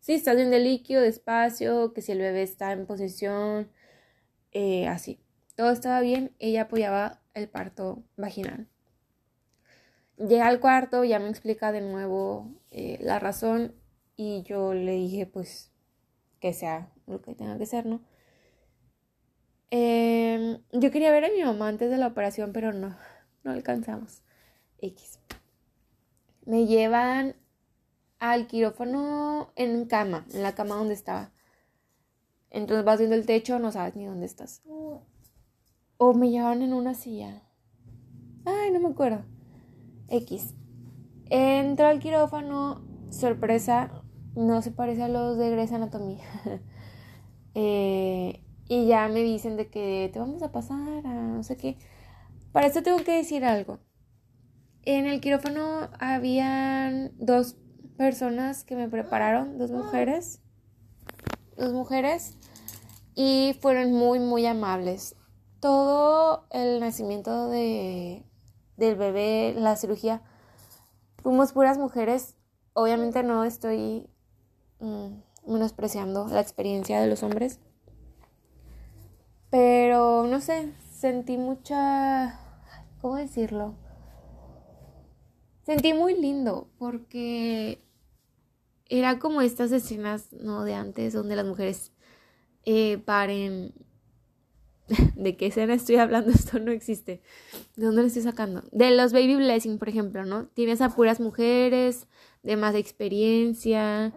Sí, 0.00 0.14
estás 0.14 0.36
bien 0.36 0.50
de 0.50 0.60
líquido, 0.60 1.02
despacio, 1.02 1.92
que 1.92 2.02
si 2.02 2.12
el 2.12 2.18
bebé 2.18 2.42
está 2.42 2.72
en 2.72 2.86
posición, 2.86 3.70
eh, 4.52 4.86
así. 4.88 5.20
Todo 5.56 5.70
estaba 5.70 6.00
bien, 6.00 6.34
ella 6.38 6.62
apoyaba 6.62 7.20
el 7.34 7.48
parto 7.48 8.04
vaginal. 8.16 8.68
Llega 10.26 10.46
al 10.46 10.60
cuarto, 10.60 11.02
ya 11.02 11.18
me 11.18 11.28
explica 11.28 11.72
de 11.72 11.80
nuevo 11.80 12.48
eh, 12.70 12.98
la 13.00 13.18
razón 13.18 13.74
y 14.14 14.44
yo 14.44 14.72
le 14.72 14.92
dije 14.92 15.26
pues 15.26 15.72
que 16.38 16.52
sea 16.52 16.92
lo 17.06 17.20
que 17.22 17.34
tenga 17.34 17.58
que 17.58 17.66
ser, 17.66 17.86
¿no? 17.86 18.00
Em, 19.70 20.60
yo 20.72 20.90
quería 20.92 21.10
ver 21.10 21.24
a 21.24 21.30
mi 21.30 21.42
mamá 21.42 21.66
antes 21.66 21.90
de 21.90 21.96
la 21.96 22.06
operación, 22.06 22.52
pero 22.52 22.72
no, 22.72 22.96
no 23.42 23.50
alcanzamos. 23.50 24.22
X. 24.78 25.18
Me 26.44 26.66
llevan 26.66 27.34
al 28.20 28.46
quirófano 28.46 29.52
en 29.56 29.86
cama, 29.86 30.24
en 30.32 30.44
la 30.44 30.54
cama 30.54 30.76
donde 30.76 30.94
estaba. 30.94 31.32
Entonces 32.50 32.84
vas 32.84 32.98
viendo 32.98 33.16
el 33.16 33.26
techo, 33.26 33.58
no 33.58 33.72
sabes 33.72 33.96
ni 33.96 34.04
dónde 34.04 34.26
estás. 34.26 34.62
O 35.96 36.14
me 36.14 36.30
llevan 36.30 36.62
en 36.62 36.74
una 36.74 36.94
silla. 36.94 37.42
Ay, 38.44 38.70
no 38.70 38.78
me 38.78 38.90
acuerdo. 38.90 39.31
X. 40.12 40.54
Entro 41.30 41.86
al 41.86 41.98
quirófano, 41.98 42.84
sorpresa, 43.10 44.02
no 44.36 44.62
se 44.62 44.70
parece 44.70 45.02
a 45.02 45.08
los 45.08 45.38
de 45.38 45.50
Grey's 45.50 45.72
Anatomy. 45.72 46.18
eh, 47.54 48.44
y 48.68 48.86
ya 48.86 49.08
me 49.08 49.22
dicen 49.22 49.56
de 49.56 49.68
que 49.68 50.10
te 50.12 50.18
vamos 50.18 50.42
a 50.42 50.52
pasar 50.52 51.06
a 51.06 51.14
no 51.14 51.42
sé 51.42 51.56
qué. 51.56 51.78
Para 52.52 52.66
esto 52.66 52.82
tengo 52.82 52.98
que 52.98 53.12
decir 53.12 53.44
algo. 53.44 53.80
En 54.84 55.06
el 55.06 55.20
quirófano 55.20 55.88
habían 55.98 57.12
dos 57.18 57.56
personas 57.96 58.64
que 58.64 58.76
me 58.76 58.88
prepararon, 58.88 59.58
dos 59.58 59.70
mujeres. 59.70 60.42
Dos 61.56 61.72
mujeres. 61.72 62.36
Y 63.14 63.56
fueron 63.60 63.92
muy, 63.92 64.18
muy 64.18 64.44
amables. 64.44 65.16
Todo 65.60 66.46
el 66.50 66.80
nacimiento 66.80 67.48
de, 67.48 68.24
del 68.76 68.96
bebé, 68.96 69.54
la 69.56 69.76
cirugía, 69.76 70.22
fuimos 71.22 71.52
puras 71.52 71.78
mujeres. 71.78 72.36
Obviamente 72.74 73.22
no 73.22 73.44
estoy 73.44 74.08
mm, 74.80 75.08
menospreciando 75.46 76.26
la 76.28 76.40
experiencia 76.40 77.00
de 77.00 77.08
los 77.08 77.22
hombres. 77.22 77.58
Pero 79.50 80.26
no 80.26 80.40
sé, 80.40 80.72
sentí 80.90 81.36
mucha 81.36 82.38
¿cómo 83.02 83.16
decirlo? 83.16 83.74
Sentí 85.66 85.92
muy 85.92 86.18
lindo 86.18 86.68
porque 86.78 87.84
era 88.88 89.18
como 89.18 89.42
estas 89.42 89.72
escenas, 89.72 90.32
¿no? 90.32 90.64
De 90.64 90.74
antes, 90.74 91.12
donde 91.12 91.36
las 91.36 91.44
mujeres 91.44 91.92
eh, 92.64 92.98
paren. 92.98 93.74
¿De 95.16 95.36
qué 95.36 95.46
escena 95.46 95.74
estoy 95.74 95.96
hablando? 95.96 96.30
Esto 96.34 96.58
no 96.58 96.70
existe. 96.70 97.22
¿De 97.76 97.86
dónde 97.86 98.02
lo 98.02 98.08
estoy 98.08 98.22
sacando? 98.22 98.62
De 98.72 98.90
los 98.90 99.12
baby 99.12 99.36
blessing, 99.36 99.78
por 99.78 99.88
ejemplo, 99.88 100.24
¿no? 100.24 100.46
Tienes 100.46 100.80
a 100.80 100.90
puras 100.90 101.20
mujeres 101.20 102.06
de 102.42 102.56
más 102.56 102.74
experiencia, 102.74 104.12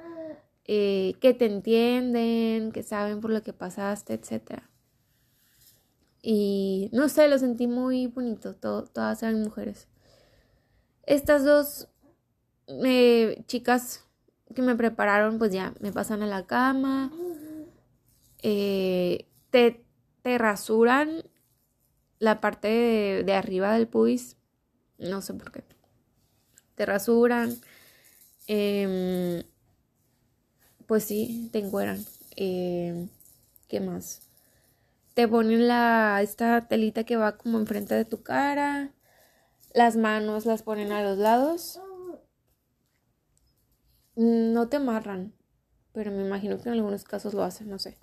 eh, 0.65 1.13
que 1.21 1.33
te 1.33 1.45
entienden, 1.45 2.71
que 2.71 2.83
saben 2.83 3.21
por 3.21 3.31
lo 3.31 3.43
que 3.43 3.53
pasaste, 3.53 4.13
etc. 4.13 4.63
Y 6.21 6.89
no 6.91 7.07
sé, 7.07 7.27
lo 7.27 7.37
sentí 7.37 7.67
muy 7.67 8.07
bonito. 8.07 8.55
todas 8.55 9.21
eran 9.21 9.43
mujeres. 9.43 9.87
Estas 11.03 11.45
dos 11.45 11.87
chicas 13.45 14.05
que 14.55 14.63
me 14.63 14.75
prepararon, 14.75 15.37
pues 15.37 15.53
ya 15.53 15.75
me 15.79 15.91
pasan 15.91 16.23
a 16.23 16.25
la 16.25 16.47
cama, 16.47 17.11
eh, 18.41 19.27
te, 19.51 19.84
te, 20.25 20.37
rasuran 20.39 21.23
la 22.17 22.41
parte 22.41 22.67
de, 23.23 23.33
arriba 23.33 23.73
del 23.73 23.87
pubis, 23.87 24.37
no 24.97 25.21
sé 25.21 25.35
por 25.35 25.51
qué. 25.51 25.63
Te 26.73 26.87
rasuran, 26.87 27.55
em, 28.47 29.43
pues 30.87 31.03
sí, 31.03 31.49
te 31.51 31.59
encueran. 31.59 32.03
Em, 32.35 33.07
¿Qué 33.67 33.79
más? 33.79 34.21
Te 35.13 35.27
ponen 35.27 35.67
la, 35.67 36.19
esta 36.23 36.67
telita 36.67 37.03
que 37.03 37.17
va 37.17 37.37
como 37.37 37.59
enfrente 37.59 37.93
de 37.93 38.05
tu 38.05 38.23
cara. 38.23 38.91
Las 39.75 39.95
manos 39.95 40.47
las 40.47 40.63
ponen 40.63 40.91
a 40.91 41.03
los 41.03 41.19
lados. 41.19 41.79
No 44.15 44.69
te 44.69 44.77
amarran, 44.77 45.33
pero 45.93 46.11
me 46.11 46.25
imagino 46.25 46.57
que 46.57 46.69
en 46.69 46.75
algunos 46.75 47.03
casos 47.03 47.35
lo 47.35 47.43
hacen, 47.43 47.69
no 47.69 47.77
sé. 47.77 47.97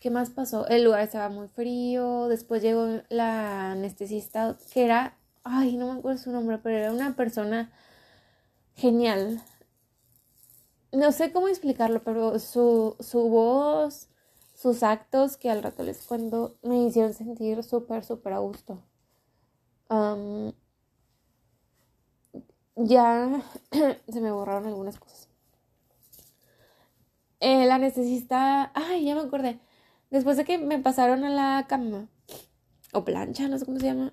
¿Qué 0.00 0.10
más 0.10 0.30
pasó? 0.30 0.66
El 0.66 0.84
lugar 0.84 1.02
estaba 1.02 1.28
muy 1.28 1.48
frío. 1.48 2.26
Después 2.28 2.62
llegó 2.62 2.86
la 3.08 3.72
anestesista, 3.72 4.56
que 4.72 4.84
era, 4.84 5.16
ay, 5.44 5.76
no 5.76 5.92
me 5.92 5.98
acuerdo 5.98 6.18
su 6.18 6.32
nombre, 6.32 6.58
pero 6.58 6.76
era 6.78 6.92
una 6.92 7.14
persona 7.16 7.70
genial. 8.74 9.40
No 10.92 11.12
sé 11.12 11.32
cómo 11.32 11.48
explicarlo, 11.48 12.02
pero 12.02 12.38
su, 12.38 12.96
su 13.00 13.28
voz, 13.28 14.08
sus 14.54 14.82
actos, 14.82 15.36
que 15.36 15.50
al 15.50 15.62
rato 15.62 15.82
les 15.84 16.02
cuento, 16.04 16.56
me 16.62 16.84
hicieron 16.84 17.14
sentir 17.14 17.62
súper, 17.62 18.04
súper 18.04 18.32
a 18.34 18.38
gusto 18.38 18.82
ya 22.76 23.42
se 24.08 24.20
me 24.20 24.32
borraron 24.32 24.66
algunas 24.66 24.98
cosas. 24.98 25.28
El 27.40 27.70
anestesista, 27.70 28.70
ay, 28.74 29.04
ya 29.06 29.14
me 29.14 29.22
acordé. 29.22 29.58
Después 30.10 30.36
de 30.36 30.44
que 30.44 30.58
me 30.58 30.78
pasaron 30.78 31.24
a 31.24 31.30
la 31.30 31.66
cama, 31.68 32.08
o 32.92 33.04
plancha, 33.04 33.48
no 33.48 33.58
sé 33.58 33.64
cómo 33.64 33.78
se 33.78 33.86
llama, 33.86 34.12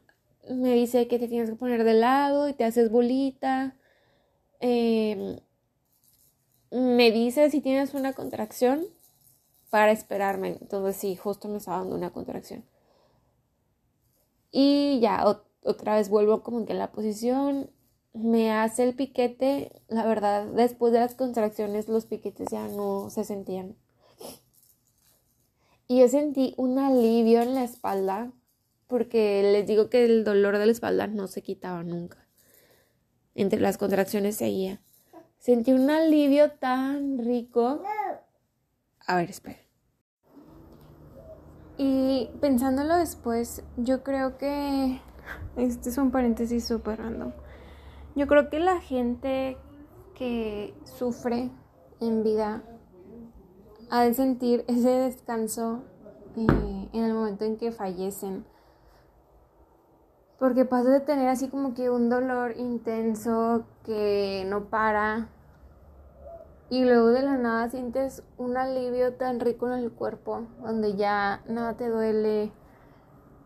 me 0.50 0.74
dice 0.74 1.08
que 1.08 1.20
te 1.20 1.28
tienes 1.28 1.50
que 1.50 1.56
poner 1.56 1.84
de 1.84 1.94
lado 1.94 2.48
y 2.48 2.54
te 2.54 2.64
haces 2.64 2.92
bolita. 2.92 3.76
Em, 4.60 5.40
me 6.72 7.12
dice 7.12 7.50
si 7.50 7.62
tienes 7.62 7.94
una 7.94 8.14
contracción 8.14 8.86
para 9.70 9.92
esperarme. 9.92 10.58
Entonces 10.62 10.96
sí, 10.98 11.16
justo 11.16 11.48
me 11.48 11.58
estaba 11.58 11.80
dando 11.80 11.96
una 11.96 12.12
contracción. 12.12 12.64
Y 14.52 15.00
ya, 15.02 15.26
otra 15.64 15.96
vez 15.96 16.10
vuelvo 16.10 16.44
como 16.44 16.66
que 16.66 16.74
en 16.74 16.80
la 16.80 16.92
posición, 16.92 17.70
me 18.14 18.52
hace 18.52 18.84
el 18.84 18.96
piquete, 18.96 19.82
la 19.88 20.06
verdad, 20.06 20.46
después 20.48 20.94
de 20.94 21.00
las 21.00 21.14
contracciones 21.16 21.88
los 21.88 22.06
piquetes 22.06 22.48
ya 22.52 22.68
no 22.68 23.10
se 23.10 23.24
sentían. 23.24 23.76
Y 25.88 26.02
yo 26.02 26.10
sentí 26.10 26.54
un 26.58 26.80
alivio 26.80 27.42
en 27.42 27.56
la 27.56 27.64
espalda, 27.64 28.32
porque 28.88 29.42
les 29.44 29.66
digo 29.66 29.90
que 29.90 30.04
el 30.04 30.24
dolor 30.24 30.58
de 30.58 30.66
la 30.66 30.72
espalda 30.72 31.08
no 31.08 31.28
se 31.28 31.42
quitaba 31.42 31.84
nunca. 31.84 32.28
Entre 33.36 33.60
las 33.60 33.78
contracciones 33.78 34.36
seguía. 34.36 34.82
Sentí 35.38 35.72
un 35.72 35.90
alivio 35.90 36.52
tan 36.52 37.20
rico. 37.20 37.84
A 39.06 39.16
ver, 39.16 39.30
espera. 39.30 39.60
Y 41.78 42.30
pensándolo 42.42 42.98
después, 42.98 43.64
yo 43.78 44.04
creo 44.04 44.38
que 44.38 45.00
este 45.56 45.90
es 45.90 45.98
un 45.98 46.12
paréntesis 46.12 46.68
súper 46.68 47.00
random. 47.00 47.32
Yo 48.16 48.28
creo 48.28 48.50
que 48.50 48.60
la 48.60 48.82
gente 48.82 49.58
que 50.16 50.74
sufre 50.84 51.52
en 52.02 52.24
vida 52.24 52.64
ha 53.90 54.02
de 54.02 54.14
sentir 54.14 54.66
ese 54.68 54.90
descanso 54.90 55.84
eh, 56.36 56.90
en 56.94 57.04
el 57.04 57.14
momento 57.14 57.46
en 57.46 57.58
que 57.58 57.72
fallecen. 57.72 58.46
Porque 60.40 60.66
pasa 60.66 60.90
de 60.90 61.00
tener 61.00 61.30
así 61.30 61.48
como 61.48 61.74
que 61.74 61.90
un 61.90 62.10
dolor 62.10 62.56
intenso 62.58 63.66
que 63.84 64.46
no 64.48 64.66
para. 64.66 65.30
Y 66.70 66.84
luego 66.84 67.08
de 67.08 67.24
la 67.24 67.38
nada 67.38 67.70
sientes 67.70 68.24
un 68.38 68.58
alivio 68.58 69.14
tan 69.14 69.40
rico 69.40 69.68
en 69.68 69.80
el 69.80 69.92
cuerpo, 69.92 70.48
donde 70.62 70.96
ya 70.96 71.42
nada 71.48 71.76
te 71.78 71.88
duele, 71.88 72.52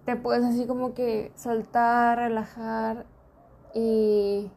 te 0.06 0.16
puedes 0.16 0.44
así 0.44 0.66
como 0.66 0.96
que 0.96 1.32
soltar, 1.36 2.18
relajar 2.18 3.06
y 3.76 4.52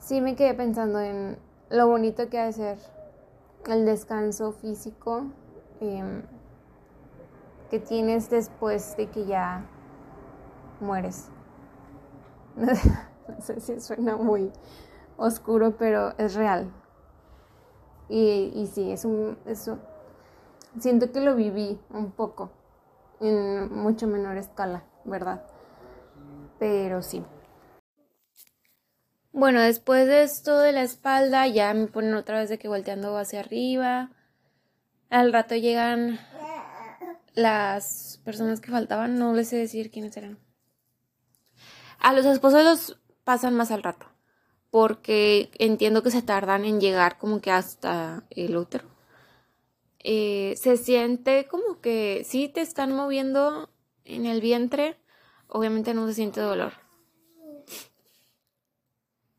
sí 0.00 0.20
me 0.20 0.34
quedé 0.34 0.54
pensando 0.54 1.00
en 1.00 1.38
lo 1.70 1.86
bonito 1.86 2.28
que 2.28 2.38
ha 2.40 2.46
de 2.46 2.52
ser 2.52 2.95
el 3.68 3.84
descanso 3.84 4.52
físico 4.52 5.24
em, 5.80 6.22
que 7.70 7.78
tienes 7.78 8.30
después 8.30 8.96
de 8.96 9.08
que 9.08 9.26
ya 9.26 9.64
mueres. 10.80 11.28
no 12.56 13.40
sé 13.40 13.60
si 13.60 13.80
suena 13.80 14.16
muy 14.16 14.52
oscuro, 15.16 15.76
pero 15.76 16.14
es 16.18 16.34
real. 16.34 16.72
Y, 18.08 18.52
y 18.54 18.66
sí, 18.66 18.92
es 18.92 19.04
un, 19.04 19.36
eso. 19.46 19.78
Siento 20.78 21.10
que 21.10 21.20
lo 21.20 21.34
viví 21.34 21.80
un 21.90 22.12
poco 22.12 22.50
en 23.20 23.74
mucho 23.74 24.06
menor 24.06 24.36
escala, 24.36 24.84
¿verdad? 25.04 25.44
Pero 26.58 27.02
sí. 27.02 27.24
Bueno, 29.36 29.60
después 29.60 30.06
de 30.06 30.22
esto 30.22 30.60
de 30.60 30.72
la 30.72 30.82
espalda, 30.82 31.46
ya 31.46 31.74
me 31.74 31.88
ponen 31.88 32.14
otra 32.14 32.38
vez 32.38 32.48
de 32.48 32.58
que 32.58 32.68
volteando 32.68 33.18
hacia 33.18 33.40
arriba. 33.40 34.08
Al 35.10 35.30
rato 35.30 35.54
llegan 35.54 36.18
las 37.34 38.18
personas 38.24 38.62
que 38.62 38.70
faltaban, 38.70 39.18
no 39.18 39.34
les 39.34 39.48
sé 39.48 39.56
decir 39.56 39.90
quiénes 39.90 40.16
eran. 40.16 40.38
A 41.98 42.14
los 42.14 42.24
esposos 42.24 42.64
los 42.64 42.98
pasan 43.24 43.54
más 43.54 43.70
al 43.70 43.82
rato, 43.82 44.06
porque 44.70 45.50
entiendo 45.58 46.02
que 46.02 46.10
se 46.10 46.22
tardan 46.22 46.64
en 46.64 46.80
llegar 46.80 47.18
como 47.18 47.42
que 47.42 47.50
hasta 47.50 48.24
el 48.30 48.56
útero. 48.56 48.88
Eh, 49.98 50.54
se 50.56 50.78
siente 50.78 51.46
como 51.46 51.82
que 51.82 52.24
sí 52.24 52.48
te 52.48 52.62
están 52.62 52.94
moviendo 52.94 53.68
en 54.06 54.24
el 54.24 54.40
vientre, 54.40 54.98
obviamente 55.46 55.92
no 55.92 56.06
se 56.06 56.14
siente 56.14 56.40
dolor. 56.40 56.85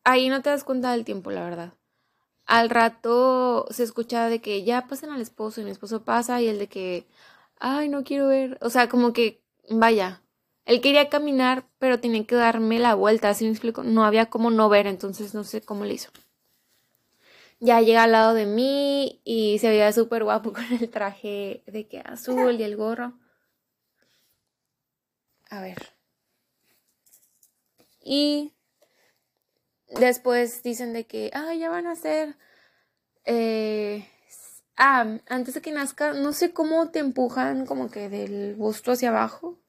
Ahí 0.09 0.29
no 0.29 0.41
te 0.41 0.49
das 0.49 0.63
cuenta 0.63 0.93
del 0.93 1.03
tiempo, 1.03 1.31
la 1.31 1.43
verdad. 1.43 1.73
Al 2.45 2.69
rato 2.69 3.67
se 3.71 3.83
escucha 3.83 4.29
de 4.29 4.39
que 4.39 4.63
ya 4.63 4.87
pasan 4.87 5.09
al 5.09 5.19
esposo 5.19 5.59
y 5.59 5.65
mi 5.65 5.71
esposo 5.71 6.05
pasa 6.05 6.41
y 6.41 6.47
el 6.47 6.59
de 6.59 6.67
que, 6.67 7.05
ay, 7.59 7.89
no 7.89 8.05
quiero 8.05 8.29
ver. 8.29 8.57
O 8.61 8.69
sea, 8.69 8.87
como 8.87 9.11
que, 9.11 9.41
vaya, 9.69 10.21
él 10.63 10.79
quería 10.79 11.09
caminar, 11.09 11.65
pero 11.77 11.99
tenía 11.99 12.25
que 12.25 12.35
darme 12.35 12.79
la 12.79 12.95
vuelta, 12.95 13.29
así 13.29 13.43
me 13.43 13.51
explico. 13.51 13.83
No 13.83 14.05
había 14.05 14.27
como 14.27 14.49
no 14.49 14.69
ver, 14.69 14.87
entonces 14.87 15.33
no 15.33 15.43
sé 15.43 15.61
cómo 15.61 15.83
le 15.83 15.95
hizo 15.95 16.09
ya 17.59 17.81
llega 17.81 18.03
al 18.03 18.11
lado 18.11 18.33
de 18.33 18.45
mí 18.45 19.19
y 19.23 19.57
se 19.59 19.69
veía 19.69 19.91
súper 19.91 20.23
guapo 20.23 20.53
con 20.53 20.65
el 20.79 20.89
traje 20.89 21.63
de 21.67 21.87
que 21.87 21.99
azul 21.99 22.59
y 22.59 22.63
el 22.63 22.77
gorro. 22.77 23.13
A 25.49 25.61
ver. 25.61 25.93
Y 28.03 28.53
después 29.89 30.63
dicen 30.63 30.93
de 30.93 31.05
que, 31.05 31.31
ah, 31.33 31.53
ya 31.53 31.69
van 31.69 31.87
a 31.87 31.95
ser... 31.95 32.35
Eh, 33.25 34.07
ah, 34.77 35.17
antes 35.27 35.53
de 35.53 35.61
que 35.61 35.71
nazca, 35.71 36.13
no 36.13 36.33
sé 36.33 36.53
cómo 36.53 36.89
te 36.89 36.99
empujan 36.99 37.65
como 37.65 37.89
que 37.89 38.09
del 38.09 38.55
busto 38.55 38.93
hacia 38.93 39.09
abajo 39.09 39.59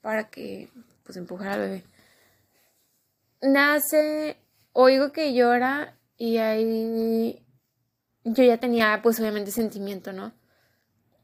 para 0.00 0.30
que 0.30 0.68
pues 1.04 1.16
empujar 1.16 1.48
al 1.48 1.60
bebé. 1.60 1.84
Nace, 3.40 4.36
oigo 4.72 5.12
que 5.12 5.32
llora 5.34 5.96
y 6.16 6.38
ahí 6.38 7.44
yo 8.24 8.42
ya 8.44 8.58
tenía 8.58 9.00
pues 9.02 9.20
obviamente 9.20 9.50
sentimiento, 9.50 10.12
¿no? 10.12 10.32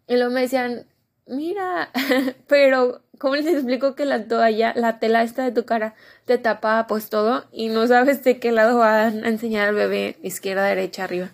Y 0.06 0.16
luego 0.16 0.32
me 0.32 0.42
decían, 0.42 0.86
mira, 1.26 1.90
pero 2.46 3.03
¿cómo 3.18 3.36
les 3.36 3.46
explico 3.46 3.94
que 3.94 4.04
la 4.04 4.26
toalla, 4.26 4.72
la 4.76 4.98
tela 4.98 5.22
esta 5.22 5.44
de 5.44 5.52
tu 5.52 5.64
cara 5.64 5.94
te 6.24 6.38
tapa 6.38 6.86
pues 6.86 7.08
todo 7.08 7.44
y 7.52 7.68
no 7.68 7.86
sabes 7.86 8.22
de 8.24 8.38
qué 8.38 8.52
lado 8.52 8.78
van 8.78 9.24
a 9.24 9.28
enseñar 9.28 9.68
al 9.68 9.74
bebé, 9.74 10.16
izquierda, 10.22 10.64
derecha, 10.64 11.04
arriba? 11.04 11.30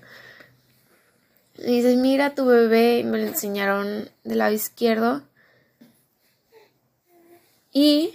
Y 1.59 1.77
dices, 1.77 1.97
mira 1.97 2.35
tu 2.35 2.47
bebé, 2.47 3.01
y 3.01 3.05
me 3.05 3.19
lo 3.19 3.27
enseñaron 3.27 4.09
del 4.25 4.38
lado 4.38 4.53
izquierdo. 4.53 5.23
Y... 7.73 8.14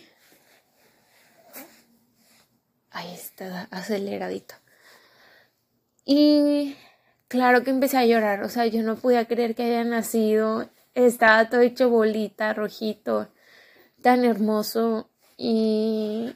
Ahí 2.90 3.14
está, 3.14 3.68
aceleradito. 3.72 4.56
Y 6.06 6.76
claro 7.28 7.64
que 7.64 7.70
empecé 7.70 7.98
a 7.98 8.06
llorar, 8.06 8.44
o 8.44 8.50
sea, 8.50 8.66
yo 8.66 8.82
no 8.84 8.96
podía 8.96 9.26
creer 9.26 9.54
que 9.54 9.64
haya 9.64 9.84
nacido 9.84 10.70
estaba 10.96 11.50
todo 11.50 11.62
hecho 11.62 11.90
bolita, 11.90 12.54
rojito, 12.54 13.28
tan 14.06 14.24
hermoso 14.24 15.10
y 15.36 16.36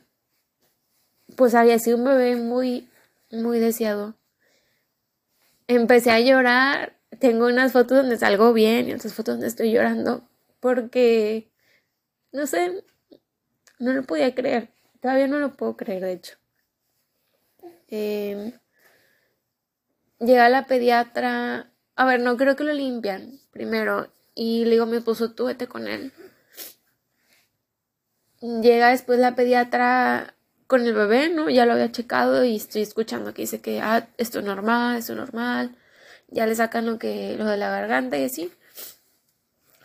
pues 1.35 1.53
había 1.53 1.77
sido 1.77 1.97
un 1.97 2.05
bebé 2.05 2.35
muy, 2.35 2.89
muy 3.29 3.59
deseado. 3.59 4.15
Empecé 5.67 6.09
a 6.09 6.19
llorar, 6.19 6.97
tengo 7.19 7.45
unas 7.45 7.71
fotos 7.71 7.99
donde 7.99 8.17
salgo 8.17 8.53
bien 8.53 8.89
y 8.89 8.93
otras 8.93 9.13
fotos 9.13 9.35
donde 9.35 9.45
estoy 9.45 9.71
llorando 9.71 10.27
porque, 10.59 11.51
no 12.31 12.47
sé, 12.47 12.83
no 13.77 13.93
lo 13.93 14.01
podía 14.01 14.33
creer, 14.33 14.69
todavía 14.99 15.27
no 15.27 15.37
lo 15.37 15.55
puedo 15.55 15.77
creer 15.77 16.01
de 16.01 16.13
hecho. 16.13 16.37
Eh, 17.87 18.59
llega 20.17 20.49
la 20.49 20.65
pediatra, 20.65 21.71
a 21.95 22.05
ver, 22.05 22.19
no 22.19 22.35
creo 22.35 22.55
que 22.55 22.63
lo 22.63 22.73
limpian 22.73 23.39
primero 23.51 24.11
y 24.33 24.65
le 24.65 24.71
digo 24.71 24.85
a 24.85 24.87
mi 24.87 24.97
esposo, 24.97 25.33
tú 25.33 25.45
vete 25.45 25.67
con 25.67 25.87
él. 25.87 26.11
Llega 28.41 28.89
después 28.89 29.19
la 29.19 29.35
pediatra 29.35 30.33
con 30.67 30.85
el 30.85 30.93
bebé, 30.93 31.29
¿no? 31.29 31.49
Ya 31.49 31.65
lo 31.65 31.73
había 31.73 31.91
checado 31.91 32.43
y 32.45 32.55
estoy 32.55 32.83
escuchando 32.83 33.33
que 33.33 33.41
dice 33.41 33.59
que, 33.59 33.81
ah, 33.81 34.07
esto 34.17 34.39
es 34.39 34.45
normal, 34.45 34.97
esto 34.97 35.13
es 35.13 35.17
normal. 35.19 35.75
Ya 36.27 36.45
le 36.45 36.55
sacan 36.55 36.85
lo 36.85 36.99
que, 36.99 37.35
lo 37.37 37.45
de 37.45 37.57
la 37.57 37.69
garganta 37.69 38.17
y 38.17 38.25
así. 38.25 38.51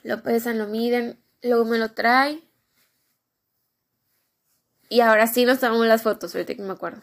Lo 0.02 0.22
pesan, 0.22 0.58
lo 0.58 0.66
miden, 0.66 1.18
luego 1.42 1.64
me 1.64 1.78
lo 1.78 1.92
trae. 1.92 2.42
Y 4.88 5.00
ahora 5.00 5.26
sí 5.26 5.44
nos 5.44 5.58
tomamos 5.58 5.86
las 5.86 6.02
fotos, 6.02 6.34
ahorita 6.34 6.54
que 6.54 6.62
me 6.62 6.72
acuerdo. 6.72 7.02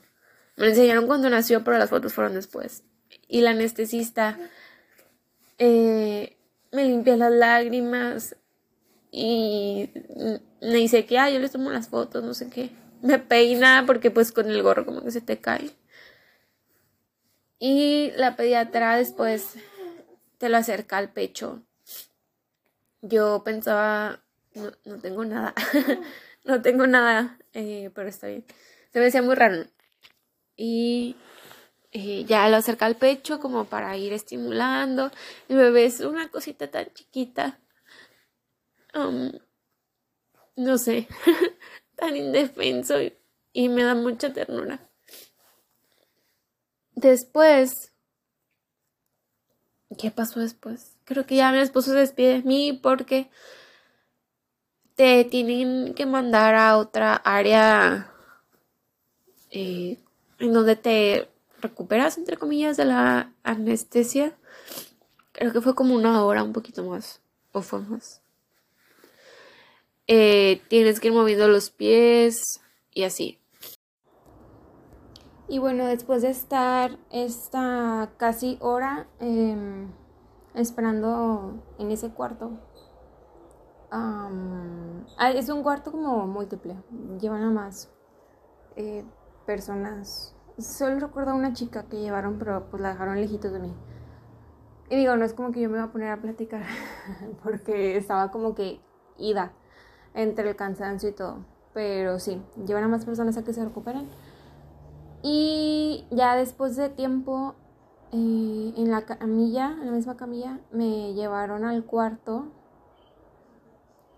Me 0.56 0.66
lo 0.66 0.70
enseñaron 0.70 1.08
cuando 1.08 1.30
nació, 1.30 1.64
pero 1.64 1.78
las 1.78 1.90
fotos 1.90 2.14
fueron 2.14 2.36
después. 2.36 2.84
Y 3.28 3.42
la 3.42 3.50
anestesista 3.50 4.38
eh, 5.58 6.38
me 6.72 6.86
limpia 6.86 7.18
las 7.18 7.32
lágrimas 7.32 8.36
y 9.12 9.90
me 10.62 10.76
dice 10.78 11.06
que, 11.06 11.20
ah, 11.20 11.30
yo 11.30 11.40
les 11.40 11.52
tomo 11.52 11.70
las 11.70 11.90
fotos, 11.90 12.24
no 12.24 12.34
sé 12.34 12.50
qué. 12.50 12.72
Me 13.02 13.20
peina 13.20 13.84
porque 13.86 14.10
pues 14.10 14.32
con 14.32 14.50
el 14.50 14.64
gorro 14.64 14.86
como 14.86 15.04
que 15.04 15.12
se 15.12 15.22
te 15.22 15.40
cae. 15.40 15.72
Y 17.60 18.12
la 18.16 18.36
pediatra 18.36 18.96
después 18.96 19.56
te 20.38 20.50
lo 20.50 20.58
acerca 20.58 20.98
al 20.98 21.12
pecho. 21.12 21.62
Yo 23.02 23.44
pensaba, 23.44 24.24
no, 24.54 24.72
no 24.86 25.00
tengo 25.00 25.26
nada, 25.26 25.54
no 26.46 26.62
tengo 26.62 26.88
nada, 26.88 27.38
eh, 27.54 27.92
pero 27.94 28.10
está 28.10 28.28
bien. 28.28 28.46
Se 28.94 29.00
me 29.00 29.06
decía 29.06 29.22
muy 29.22 29.36
raro. 29.36 29.66
Y 30.56 31.16
eh, 31.92 32.24
ya 32.26 32.48
lo 32.50 32.58
acerca 32.58 32.86
al 32.86 32.96
pecho 32.96 33.40
como 33.40 33.66
para 33.66 33.98
ir 33.98 34.14
estimulando. 34.14 35.12
El 35.50 35.58
bebé 35.58 35.86
es 35.86 36.00
una 36.00 36.30
cosita 36.30 36.70
tan 36.70 36.94
chiquita. 36.94 37.60
No 38.94 40.78
sé, 40.78 41.08
tan 41.96 42.16
indefenso 42.16 42.96
y, 43.54 43.70
me 43.70 43.84
da 43.84 43.96
mucha 43.96 44.34
ternura. 44.34 44.90
Después, 46.96 47.94
¿qué 49.98 50.12
pasó 50.12 50.40
después? 50.40 50.98
Creo 51.06 51.26
que 51.26 51.36
ya 51.36 51.52
mi 51.52 51.60
esposo 51.60 51.92
se 51.92 51.98
despide 51.98 52.34
de 52.34 52.44
mí 52.44 52.74
porque 52.74 53.30
te 54.96 55.24
tienen 55.26 55.94
que 55.94 56.06
mandar 56.06 56.56
a 56.56 56.78
otra 56.78 57.16
área 57.16 58.14
eh, 59.50 59.98
en 60.40 60.54
donde 60.54 60.76
te 60.76 61.30
recuperas, 61.62 62.18
entre 62.18 62.38
comillas, 62.38 62.78
de 62.78 62.86
la 62.86 63.34
anestesia. 63.44 64.36
Creo 65.32 65.54
que 65.54 65.62
fue 65.62 65.76
como 65.76 65.96
una 65.96 66.24
hora, 66.24 66.44
un 66.44 66.54
poquito 66.54 66.84
más. 66.84 67.22
O 67.52 67.62
fue 67.62 67.80
más. 67.80 68.21
Eh, 70.08 70.62
tienes 70.68 71.00
que 71.00 71.08
ir 71.08 71.14
moviendo 71.14 71.48
los 71.48 71.70
pies 71.70 72.62
y 72.94 73.04
así. 73.04 73.40
Y 75.48 75.60
bueno, 75.60 75.86
después 75.86 76.22
de 76.22 76.30
estar 76.30 76.98
esta 77.10 78.14
casi 78.18 78.58
hora 78.62 79.08
em, 79.20 79.92
esperando 80.56 81.62
en 81.78 81.92
ese 81.92 82.10
cuarto, 82.12 82.52
es 85.36 85.50
un 85.50 85.64
cuarto 85.64 85.92
como 85.92 86.26
múltiple, 86.28 86.76
llevan 87.20 87.44
a 87.44 87.52
más 87.52 87.90
eh, 88.78 89.04
personas 89.46 90.36
Solo 90.58 91.00
recuerdo 91.00 91.32
a 91.32 91.34
una 91.34 91.54
chica 91.54 91.84
que 91.90 92.00
llevaron, 92.00 92.38
pero 92.38 92.70
pues 92.70 92.82
la 92.82 92.90
dejaron 92.90 93.20
lejitos 93.20 93.52
de 93.52 93.60
mí. 93.60 93.74
Y 94.90 94.98
digo, 94.98 95.16
no 95.16 95.26
es 95.26 95.34
como 95.34 95.52
que 95.52 95.62
yo 95.62 95.70
me 95.70 95.78
iba 95.78 95.86
a 95.86 95.92
poner 95.92 96.12
a 96.12 96.22
platicar, 96.22 96.64
porque 97.44 97.98
estaba 97.98 98.32
como 98.32 98.54
que 98.54 98.80
ida 99.18 99.54
entre 100.14 100.50
el 100.50 100.56
cansancio 100.56 101.10
y 101.10 101.14
todo. 101.14 101.46
Pero 101.74 102.20
sí, 102.20 102.42
llevan 102.66 102.84
a 102.84 102.88
más 102.88 103.06
personas 103.06 103.38
a 103.38 103.44
que 103.44 103.54
se 103.54 103.64
recuperen. 103.64 104.08
Y 105.24 106.06
ya 106.12 106.36
después 106.36 106.76
de 106.76 106.90
tiempo, 106.90 107.56
eh, 108.12 108.74
en 108.76 108.92
la 108.92 109.04
camilla, 109.04 109.78
en 109.80 109.86
la 109.86 109.92
misma 109.92 110.18
camilla, 110.18 110.60
me 110.72 111.14
llevaron 111.14 111.64
al 111.66 111.86
cuarto. 111.86 112.46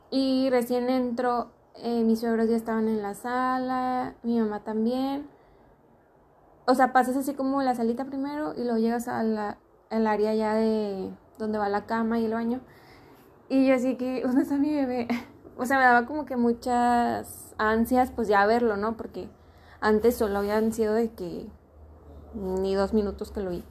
Y 0.10 0.50
recién 0.50 0.90
entró, 0.90 1.52
eh, 1.76 2.04
mis 2.04 2.20
suegros 2.20 2.50
ya 2.50 2.56
estaban 2.56 2.88
en 2.88 3.02
la 3.02 3.14
sala, 3.14 4.16
mi 4.24 4.40
mamá 4.40 4.64
también 4.64 5.28
o 6.66 6.76
sea, 6.76 6.94
pasas 6.94 7.18
así 7.18 7.34
como 7.34 7.62
la 7.62 7.76
salita 7.76 8.06
primero 8.06 8.54
y 8.56 8.64
luego 8.64 8.78
llegas 8.78 9.08
al 9.08 9.58
área 9.90 10.34
ya 10.34 10.56
de 10.56 11.12
donde 11.38 11.58
va 11.58 11.70
la 11.70 11.86
cama 11.86 12.20
y 12.20 12.26
el 12.26 12.34
baño. 12.34 12.62
Y 13.50 13.68
yo 13.68 13.76
así 13.76 13.96
que, 13.96 14.22
¿dónde 14.26 14.44
está 14.44 14.58
mi 14.58 14.74
bebé? 14.74 15.08
O 15.58 15.66
sea, 15.66 15.78
me 15.78 15.84
daba 15.84 16.06
como 16.06 16.26
que 16.26 16.36
muchas 16.36 17.54
ansias 17.58 18.12
pues 18.12 18.28
ya 18.28 18.46
verlo, 18.46 18.78
¿no? 18.78 18.98
Porque 18.98 19.30
antes 19.82 20.16
solo 20.16 20.40
habían 20.40 20.72
sido 20.74 20.94
de 20.94 21.12
que 21.12 21.48
ni 22.34 22.76
dos 22.76 22.94
minutos 22.94 23.32
que 23.32 23.42
lo 23.42 23.52
vi. 23.52 23.64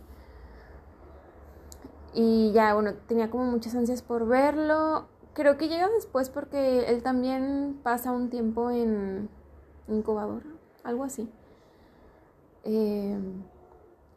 Y 2.15 2.53
ya, 2.53 2.75
bueno, 2.75 2.95
tenía 3.07 3.31
como 3.31 3.45
muchas 3.45 3.75
ansias 3.75 4.03
por 4.03 4.27
verlo. 4.27 5.07
Creo 5.33 5.57
que 5.57 5.69
llega 5.69 5.89
después 5.89 6.29
porque 6.29 6.91
él 6.91 7.03
también 7.03 7.81
pasa 7.83 8.13
un 8.13 8.29
tiempo 8.29 8.71
en 8.71 9.31
incubadora, 9.89 10.47
algo 10.85 11.05
así. 11.05 11.31
Em, 12.65 13.43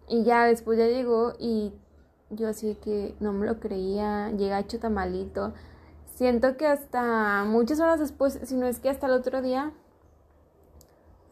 y 0.07 0.23
ya 0.23 0.45
después 0.45 0.77
ya 0.77 0.87
llegó 0.87 1.33
y 1.39 1.73
yo 2.29 2.47
así 2.49 2.75
que 2.75 3.15
no 3.19 3.33
me 3.33 3.45
lo 3.47 3.59
creía, 3.59 4.29
llega 4.31 4.59
hecho 4.59 4.79
tamalito. 4.79 5.53
Siento 6.15 6.55
que 6.55 6.65
hasta 6.65 7.43
muchas 7.43 7.81
horas 7.81 7.99
después, 7.99 8.39
si 8.43 8.55
no 8.55 8.67
es 8.67 8.79
que 8.79 8.89
hasta 8.89 9.07
el 9.07 9.11
otro 9.11 9.41
día, 9.41 9.73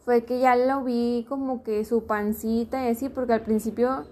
fue 0.04 0.26
que 0.26 0.40
ya 0.40 0.56
lo 0.56 0.84
vi 0.84 1.24
como 1.26 1.62
que 1.62 1.86
su 1.86 2.04
pancita 2.04 2.84
y 2.84 2.90
así, 2.90 3.08
porque 3.08 3.32
al 3.32 3.40
principio, 3.40 4.04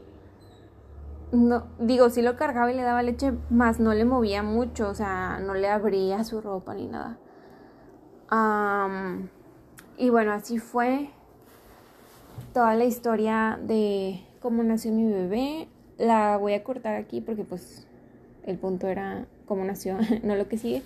no, 1.30 1.66
digo, 1.78 2.08
sí 2.08 2.22
lo 2.22 2.36
cargaba 2.36 2.72
y 2.72 2.74
le 2.74 2.80
daba 2.80 3.02
leche, 3.02 3.34
más 3.50 3.80
no 3.80 3.92
le 3.92 4.06
movía 4.06 4.42
mucho, 4.42 4.88
o 4.88 4.94
sea, 4.94 5.40
no 5.40 5.52
le 5.52 5.68
abría 5.68 6.24
su 6.24 6.40
ropa 6.40 6.74
ni 6.74 6.86
nada. 6.86 7.18
y 9.98 10.08
bueno, 10.08 10.32
así 10.32 10.58
fue 10.58 11.10
toda 12.54 12.74
la 12.76 12.84
historia 12.84 13.60
de 13.62 14.26
cómo 14.40 14.62
nació 14.62 14.90
mi 14.92 15.04
bebé. 15.04 15.68
La 15.98 16.38
voy 16.38 16.54
a 16.54 16.64
cortar 16.64 16.94
aquí 16.94 17.20
porque 17.20 17.44
pues 17.44 17.86
el 18.44 18.58
punto 18.58 18.88
era 18.88 19.26
cómo 19.46 19.64
nació, 19.64 19.96
no 20.22 20.36
lo 20.36 20.48
que 20.48 20.58
sigue. 20.58 20.82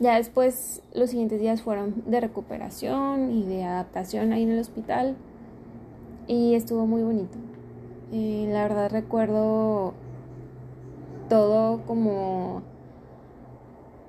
Ya 0.00 0.16
después 0.16 0.82
los 0.94 1.10
siguientes 1.10 1.40
días 1.40 1.62
fueron 1.62 2.02
de 2.06 2.20
recuperación 2.20 3.30
y 3.32 3.44
de 3.44 3.64
adaptación 3.64 4.32
ahí 4.32 4.42
en 4.42 4.52
el 4.52 4.58
hospital 4.58 5.16
y 6.26 6.54
estuvo 6.54 6.86
muy 6.86 7.02
bonito. 7.02 7.38
Eh, 8.12 8.48
la 8.50 8.62
verdad 8.62 8.90
recuerdo 8.90 9.94
todo 11.28 11.82
como, 11.86 12.62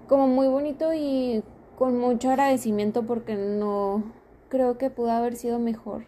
como 0.07 0.27
muy 0.27 0.47
bonito 0.47 0.93
y 0.93 1.43
con 1.77 1.99
mucho 1.99 2.29
agradecimiento 2.29 3.03
porque 3.03 3.35
no 3.35 4.03
creo 4.49 4.77
que 4.77 4.89
pudo 4.89 5.11
haber 5.11 5.35
sido 5.35 5.59
mejor. 5.59 6.05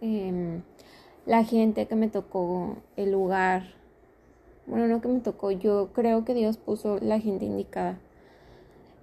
Em, 0.00 0.62
la 1.26 1.44
gente 1.44 1.86
que 1.86 1.96
me 1.96 2.08
tocó, 2.08 2.76
el 2.96 3.12
lugar. 3.12 3.74
Bueno, 4.66 4.86
no 4.88 5.00
que 5.00 5.08
me 5.08 5.20
tocó, 5.20 5.50
yo 5.50 5.90
creo 5.92 6.24
que 6.24 6.34
Dios 6.34 6.56
puso 6.56 6.98
la 7.00 7.20
gente 7.20 7.44
indicada. 7.44 7.98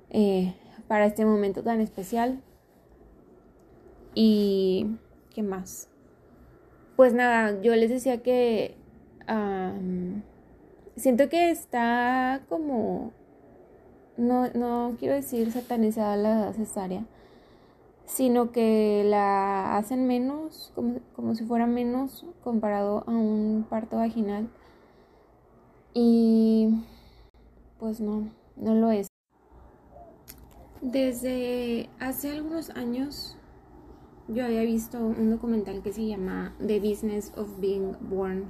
eh, 0.09 0.53
para 0.87 1.05
este 1.05 1.25
momento 1.25 1.63
tan 1.63 1.79
especial. 1.79 2.41
Y, 4.13 4.97
¿qué 5.33 5.41
más? 5.41 5.87
Pues 6.97 7.13
nada, 7.13 7.61
yo 7.61 7.75
les 7.75 7.89
decía 7.89 8.21
que 8.21 8.75
siento 10.97 11.29
que 11.29 11.49
está 11.49 12.41
como, 12.49 13.13
no, 14.17 14.49
no 14.49 14.97
quiero 14.99 15.15
decir 15.15 15.51
satanizada 15.51 16.17
la 16.17 16.53
cesárea, 16.53 17.05
sino 18.05 18.51
que 18.51 19.03
la 19.05 19.77
hacen 19.77 20.07
menos, 20.07 20.71
como, 20.75 20.99
como 21.15 21.35
si 21.35 21.45
fuera 21.45 21.65
menos 21.67 22.25
comparado 22.43 23.05
a 23.07 23.11
un 23.11 23.65
parto 23.69 23.97
vaginal. 23.97 24.49
Y 25.93 26.69
pues 27.79 27.99
no, 27.99 28.29
no 28.55 28.75
lo 28.75 28.91
es. 28.91 29.07
Desde 30.81 31.89
hace 31.99 32.31
algunos 32.31 32.69
años 32.71 33.37
yo 34.27 34.45
había 34.45 34.61
visto 34.61 34.99
un 34.99 35.29
documental 35.29 35.81
que 35.83 35.91
se 35.91 36.07
llama 36.07 36.55
The 36.65 36.79
Business 36.79 37.33
of 37.35 37.59
Being 37.59 37.97
Born 38.09 38.45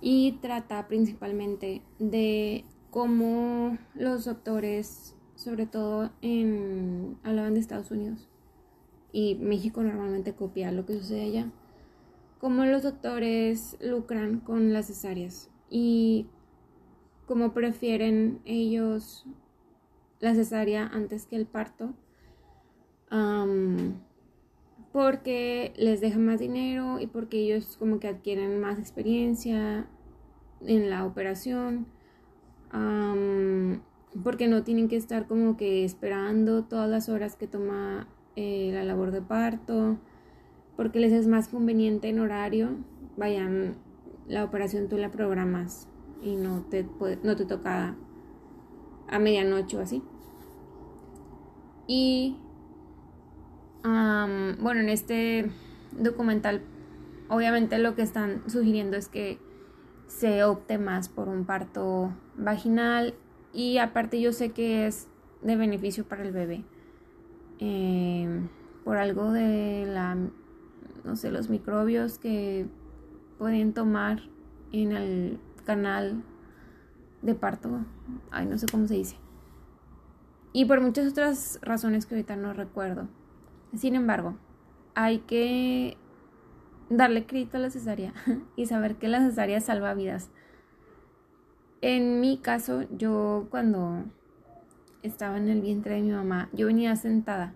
y 0.00 0.32
trata 0.40 0.86
principalmente 0.86 1.82
de 1.98 2.64
cómo 2.90 3.76
los 3.94 4.24
doctores, 4.24 5.16
sobre 5.34 5.66
todo 5.66 6.10
en 6.22 7.18
hablaban 7.24 7.54
de 7.54 7.60
Estados 7.60 7.90
Unidos 7.90 8.28
y 9.12 9.36
México 9.36 9.82
normalmente 9.82 10.34
copia 10.34 10.70
lo 10.72 10.86
que 10.86 10.98
sucede 10.98 11.22
allá, 11.22 11.50
cómo 12.38 12.64
los 12.64 12.82
doctores 12.82 13.76
lucran 13.80 14.40
con 14.40 14.72
las 14.72 14.86
cesáreas 14.86 15.50
y 15.70 16.26
cómo 17.26 17.52
prefieren 17.52 18.40
ellos 18.44 19.26
la 20.20 20.34
cesárea 20.34 20.86
antes 20.86 21.26
que 21.26 21.36
el 21.36 21.46
parto. 21.46 21.94
Porque 24.92 25.72
les 25.76 26.00
deja 26.00 26.18
más 26.18 26.40
dinero 26.40 27.00
y 27.00 27.06
porque 27.06 27.38
ellos 27.38 27.76
como 27.78 27.98
que 27.98 28.08
adquieren 28.08 28.60
más 28.60 28.78
experiencia 28.78 29.86
en 30.60 30.90
la 30.90 31.04
operación, 31.04 31.86
porque 34.22 34.48
no 34.48 34.62
tienen 34.62 34.88
que 34.88 34.96
estar 34.96 35.26
como 35.26 35.56
que 35.56 35.84
esperando 35.84 36.64
todas 36.64 36.88
las 36.88 37.08
horas 37.08 37.36
que 37.36 37.46
toma 37.46 38.08
eh, 38.36 38.70
la 38.72 38.84
labor 38.84 39.10
de 39.10 39.22
parto, 39.22 39.98
porque 40.76 41.00
les 41.00 41.12
es 41.12 41.26
más 41.26 41.48
conveniente 41.48 42.08
en 42.08 42.20
horario, 42.20 42.70
vayan, 43.16 43.76
la 44.26 44.44
operación 44.44 44.88
tú 44.88 44.96
la 44.96 45.10
programas 45.10 45.88
y 46.24 46.36
no 46.36 46.62
te, 46.62 46.86
no 47.22 47.36
te 47.36 47.44
toca 47.44 47.94
a 49.08 49.18
medianoche 49.18 49.76
o 49.76 49.80
así. 49.80 50.02
Y 51.86 52.36
bueno, 53.84 54.80
en 54.80 54.88
este 54.88 55.50
documental, 55.92 56.62
obviamente 57.28 57.78
lo 57.78 57.94
que 57.94 58.02
están 58.02 58.42
sugiriendo 58.48 58.96
es 58.96 59.08
que 59.08 59.38
se 60.06 60.44
opte 60.44 60.78
más 60.78 61.08
por 61.10 61.28
un 61.28 61.44
parto 61.44 62.12
vaginal 62.36 63.14
y 63.52 63.78
aparte 63.78 64.20
yo 64.20 64.32
sé 64.32 64.52
que 64.52 64.86
es 64.86 65.08
de 65.42 65.56
beneficio 65.56 66.04
para 66.04 66.22
el 66.24 66.32
bebé. 66.32 66.64
Em, 67.58 68.48
por 68.84 68.96
algo 68.96 69.30
de 69.32 69.86
la, 69.86 70.16
no 71.04 71.16
sé, 71.16 71.30
los 71.30 71.50
microbios 71.50 72.18
que 72.18 72.66
pueden 73.38 73.74
tomar 73.74 74.22
en 74.72 74.92
el 74.92 75.38
canal 75.64 76.22
de 77.22 77.34
parto. 77.34 77.84
Ay, 78.30 78.46
no 78.46 78.58
sé 78.58 78.66
cómo 78.70 78.86
se 78.86 78.94
dice. 78.94 79.16
Y 80.52 80.66
por 80.66 80.80
muchas 80.80 81.10
otras 81.10 81.58
razones 81.62 82.06
que 82.06 82.14
ahorita 82.14 82.36
no 82.36 82.52
recuerdo. 82.52 83.08
Sin 83.74 83.96
embargo, 83.96 84.36
hay 84.94 85.18
que 85.20 85.96
darle 86.90 87.26
crédito 87.26 87.56
a 87.56 87.60
la 87.60 87.70
cesárea 87.70 88.14
y 88.56 88.66
saber 88.66 88.96
que 88.96 89.08
la 89.08 89.20
cesárea 89.20 89.60
salva 89.60 89.94
vidas. 89.94 90.30
En 91.80 92.20
mi 92.20 92.38
caso, 92.38 92.84
yo 92.96 93.48
cuando 93.50 94.04
estaba 95.02 95.36
en 95.36 95.48
el 95.48 95.60
vientre 95.60 95.96
de 95.96 96.02
mi 96.02 96.12
mamá, 96.12 96.48
yo 96.52 96.66
venía 96.66 96.94
sentada. 96.96 97.52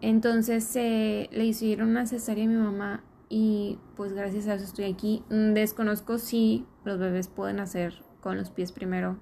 Entonces 0.00 0.64
se 0.64 1.28
le 1.32 1.44
hicieron 1.44 1.90
una 1.90 2.06
cesárea 2.06 2.44
a 2.44 2.48
mi 2.48 2.56
mamá 2.56 3.02
y 3.34 3.78
pues 3.96 4.12
gracias 4.12 4.46
a 4.46 4.54
eso 4.56 4.64
estoy 4.64 4.84
aquí. 4.84 5.24
Desconozco 5.30 6.18
si 6.18 6.66
los 6.84 6.98
bebés 6.98 7.28
pueden 7.28 7.60
hacer 7.60 8.04
con 8.20 8.36
los 8.36 8.50
pies 8.50 8.72
primero 8.72 9.16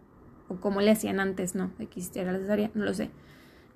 o 0.48 0.56
como 0.56 0.80
le 0.80 0.90
hacían 0.90 1.20
antes, 1.20 1.54
¿no? 1.54 1.70
De 1.78 1.86
que 1.86 2.00
la 2.00 2.36
cesárea, 2.36 2.72
no 2.74 2.84
lo 2.84 2.92
sé. 2.92 3.12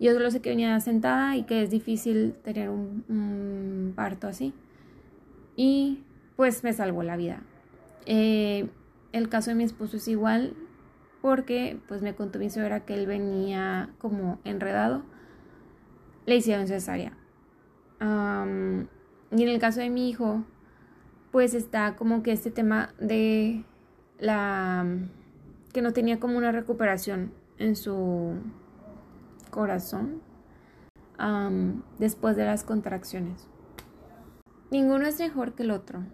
Yo 0.01 0.13
solo 0.13 0.33
sé 0.33 0.41
que 0.41 0.51
venía 0.51 0.81
sentada 0.81 1.37
y 1.37 1.45
que 1.45 1.63
es 1.63 1.71
difícil 1.71 2.35
tener 2.43 2.69
un, 2.69 3.93
parto 3.95 4.27
así. 4.27 4.53
Y 5.55 6.03
pues 6.35 6.65
me 6.65 6.73
salvó 6.73 7.05
la 7.05 7.17
vida. 7.17 7.45
Eh, 8.05 8.69
el 9.13 9.29
caso 9.29 9.51
de 9.51 9.55
mi 9.55 9.63
esposo 9.63 9.99
es 9.99 10.09
igual 10.09 10.55
porque 11.23 11.79
pues 11.87 12.03
me 12.03 12.17
contó 12.17 12.41
mi 12.41 12.51
suegra 12.51 12.81
que 12.81 12.95
él 12.95 13.07
venía 13.07 13.91
como 13.99 14.41
enredado. 14.43 15.05
Le 16.27 16.35
hicieron 16.35 16.67
cesárea. 16.67 17.17
Y 19.31 19.43
en 19.43 19.49
el 19.49 19.59
caso 19.59 19.81
de 19.81 19.91
mi 19.91 20.09
hijo, 20.09 20.45
pues 21.33 21.55
está 21.55 21.97
como 21.97 22.23
que 22.23 22.33
este 22.33 22.51
tema 22.51 22.95
de 23.01 23.65
la 24.19 24.87
que 25.73 25.83
no 25.83 25.93
tenía 25.93 26.21
como 26.21 26.39
una 26.39 26.53
recuperación 26.53 27.33
en 27.59 27.75
su 27.77 28.35
corazón 29.51 30.23
después 31.99 32.37
de 32.37 32.45
las 32.45 32.65
contracciones. 32.65 33.49
Ninguno 34.71 35.07
es 35.07 35.19
mejor 35.19 35.55
que 35.55 35.63
el 35.63 35.71
otro. 35.71 36.05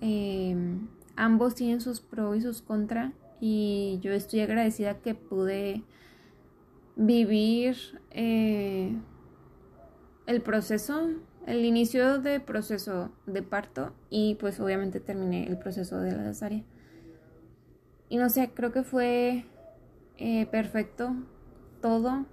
Em, 0.00 0.88
ambos 1.16 1.54
tienen 1.54 1.80
sus 1.80 2.00
pros 2.00 2.36
y 2.36 2.40
sus 2.42 2.60
contras 2.60 3.12
y 3.40 3.98
yo 4.02 4.12
estoy 4.12 4.40
agradecida 4.40 4.98
que 4.98 5.14
pude 5.14 5.82
vivir 6.96 7.76
eh, 8.10 8.96
el 10.26 10.40
proceso, 10.42 11.08
el 11.46 11.64
inicio 11.64 12.20
de 12.20 12.40
proceso 12.40 13.12
de 13.26 13.42
parto 13.42 13.92
y 14.10 14.36
pues 14.36 14.60
obviamente 14.60 15.00
terminé 15.00 15.46
el 15.46 15.58
proceso 15.58 16.00
de 16.00 16.12
la 16.12 16.24
cesárea. 16.24 16.62
Y 18.08 18.16
no 18.16 18.28
sé, 18.30 18.50
creo 18.54 18.72
que 18.72 18.82
fue 18.82 19.44
eh, 20.18 20.46
perfecto 20.46 21.14
todo. 21.80 22.26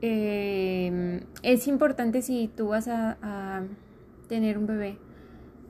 Em, 0.00 1.20
es 1.42 1.66
importante 1.68 2.22
si 2.22 2.48
tú 2.48 2.68
vas 2.68 2.88
a, 2.88 3.62
tener 4.28 4.56
un 4.56 4.66
bebé. 4.66 4.98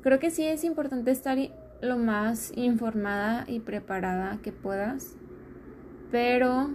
Creo 0.03 0.21
que 0.21 0.31
sí 0.31 0.45
es 0.45 0.63
importante 0.63 1.11
estar 1.11 1.37
lo 1.81 1.99
más 1.99 2.53
informada 2.55 3.45
y 3.49 3.59
preparada 3.59 4.39
que 4.41 4.53
puedas, 4.53 5.17
pero 6.13 6.71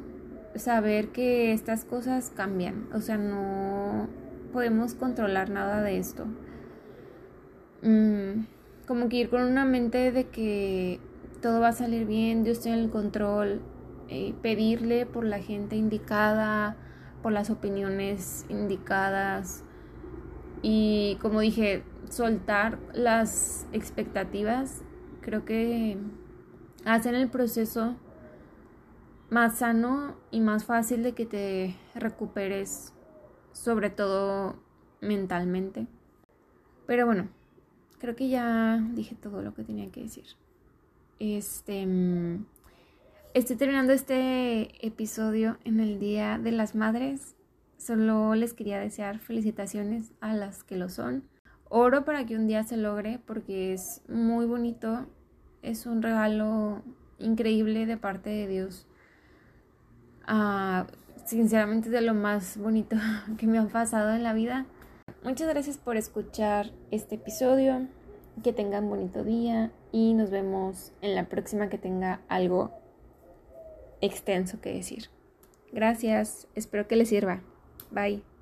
saber 0.55 1.09
que 1.09 1.53
estas 1.53 1.85
cosas 1.85 2.31
cambian, 2.35 2.89
o 2.93 2.99
sea, 2.99 3.17
no 3.17 4.09
podemos 4.57 4.95
controlar 4.95 5.51
nada 5.51 5.83
de 5.83 5.99
esto. 5.99 6.25
Mm, 7.83 8.47
como 8.87 9.07
que 9.07 9.17
ir 9.17 9.29
con 9.29 9.43
una 9.43 9.65
mente 9.65 10.11
de 10.11 10.29
que 10.29 10.99
todo 11.43 11.59
va 11.59 11.67
a 11.67 11.73
salir 11.73 12.07
bien, 12.07 12.43
estoy 12.47 12.71
en 12.71 12.79
el 12.79 12.89
control, 12.89 13.61
eh, 14.07 14.33
pedirle 14.41 15.05
por 15.05 15.25
la 15.25 15.37
gente 15.37 15.75
indicada, 15.75 16.75
por 17.21 17.33
las 17.33 17.51
opiniones 17.51 18.47
indicadas 18.49 19.63
y 20.63 21.19
como 21.21 21.41
dije, 21.41 21.83
soltar 22.09 22.79
las 22.95 23.67
expectativas, 23.73 24.81
creo 25.21 25.45
que 25.45 25.99
hacen 26.83 27.13
el 27.13 27.29
proceso 27.29 27.95
más 29.29 29.59
sano 29.59 30.15
y 30.31 30.39
más 30.39 30.65
fácil 30.65 31.03
de 31.03 31.13
que 31.13 31.27
te 31.27 31.75
recuperes, 31.93 32.95
sobre 33.57 33.89
todo 33.89 34.55
mentalmente. 35.01 35.87
Pero 36.85 37.05
bueno, 37.05 37.27
creo 37.99 38.15
que 38.15 38.29
ya 38.29 38.77
dije 38.93 39.15
todo 39.15 39.41
lo 39.41 39.53
que 39.53 39.63
tenía 39.63 39.91
que 39.91 40.03
decir. 40.03 40.25
Este 41.19 41.85
Estoy 43.33 43.55
terminando 43.55 43.93
este 43.93 44.85
episodio 44.85 45.57
en 45.63 45.79
el 45.79 45.99
Día 45.99 46.39
de 46.39 46.51
las 46.51 46.75
Madres. 46.75 47.35
Solo 47.77 48.33
les 48.33 48.53
quería 48.53 48.79
desear 48.79 49.19
felicitaciones 49.19 50.11
a 50.21 50.33
las 50.33 50.63
que 50.63 50.75
lo 50.75 50.89
son. 50.89 51.23
Oro 51.69 52.03
para 52.03 52.25
que 52.25 52.35
un 52.35 52.47
día 52.47 52.63
se 52.63 52.77
logre 52.77 53.19
porque 53.25 53.73
es 53.73 54.01
muy 54.07 54.45
bonito. 54.45 55.05
Es 55.61 55.85
un 55.85 56.01
regalo 56.01 56.81
increíble 57.19 57.85
de 57.85 57.97
parte 57.97 58.29
de 58.31 58.47
Dios. 58.47 58.87
Ah, 60.25 60.87
sinceramente 61.27 61.89
es 61.89 61.93
de 61.93 62.01
lo 62.01 62.13
más 62.13 62.57
bonito 62.57 62.95
que 63.37 63.47
me 63.47 63.59
ha 63.59 63.67
pasado 63.67 64.15
en 64.15 64.23
la 64.23 64.33
vida. 64.33 64.65
Muchas 65.23 65.47
gracias 65.47 65.77
por 65.77 65.97
escuchar 65.97 66.71
este 66.91 67.15
episodio. 67.15 67.87
Que 68.43 68.53
tengan 68.53 68.87
bonito 68.87 69.23
día 69.23 69.71
y 69.91 70.13
nos 70.13 70.29
vemos 70.29 70.93
en 71.01 71.15
la 71.15 71.27
próxima 71.27 71.69
que 71.69 71.79
tenga 71.79 72.21
algo 72.29 72.71
extenso 73.99 74.61
que 74.61 74.73
decir. 74.73 75.09
Gracias, 75.71 76.47
espero 76.53 76.87
que 76.87 76.97
les 76.97 77.09
sirva. 77.09 77.41
Bye. 77.89 78.36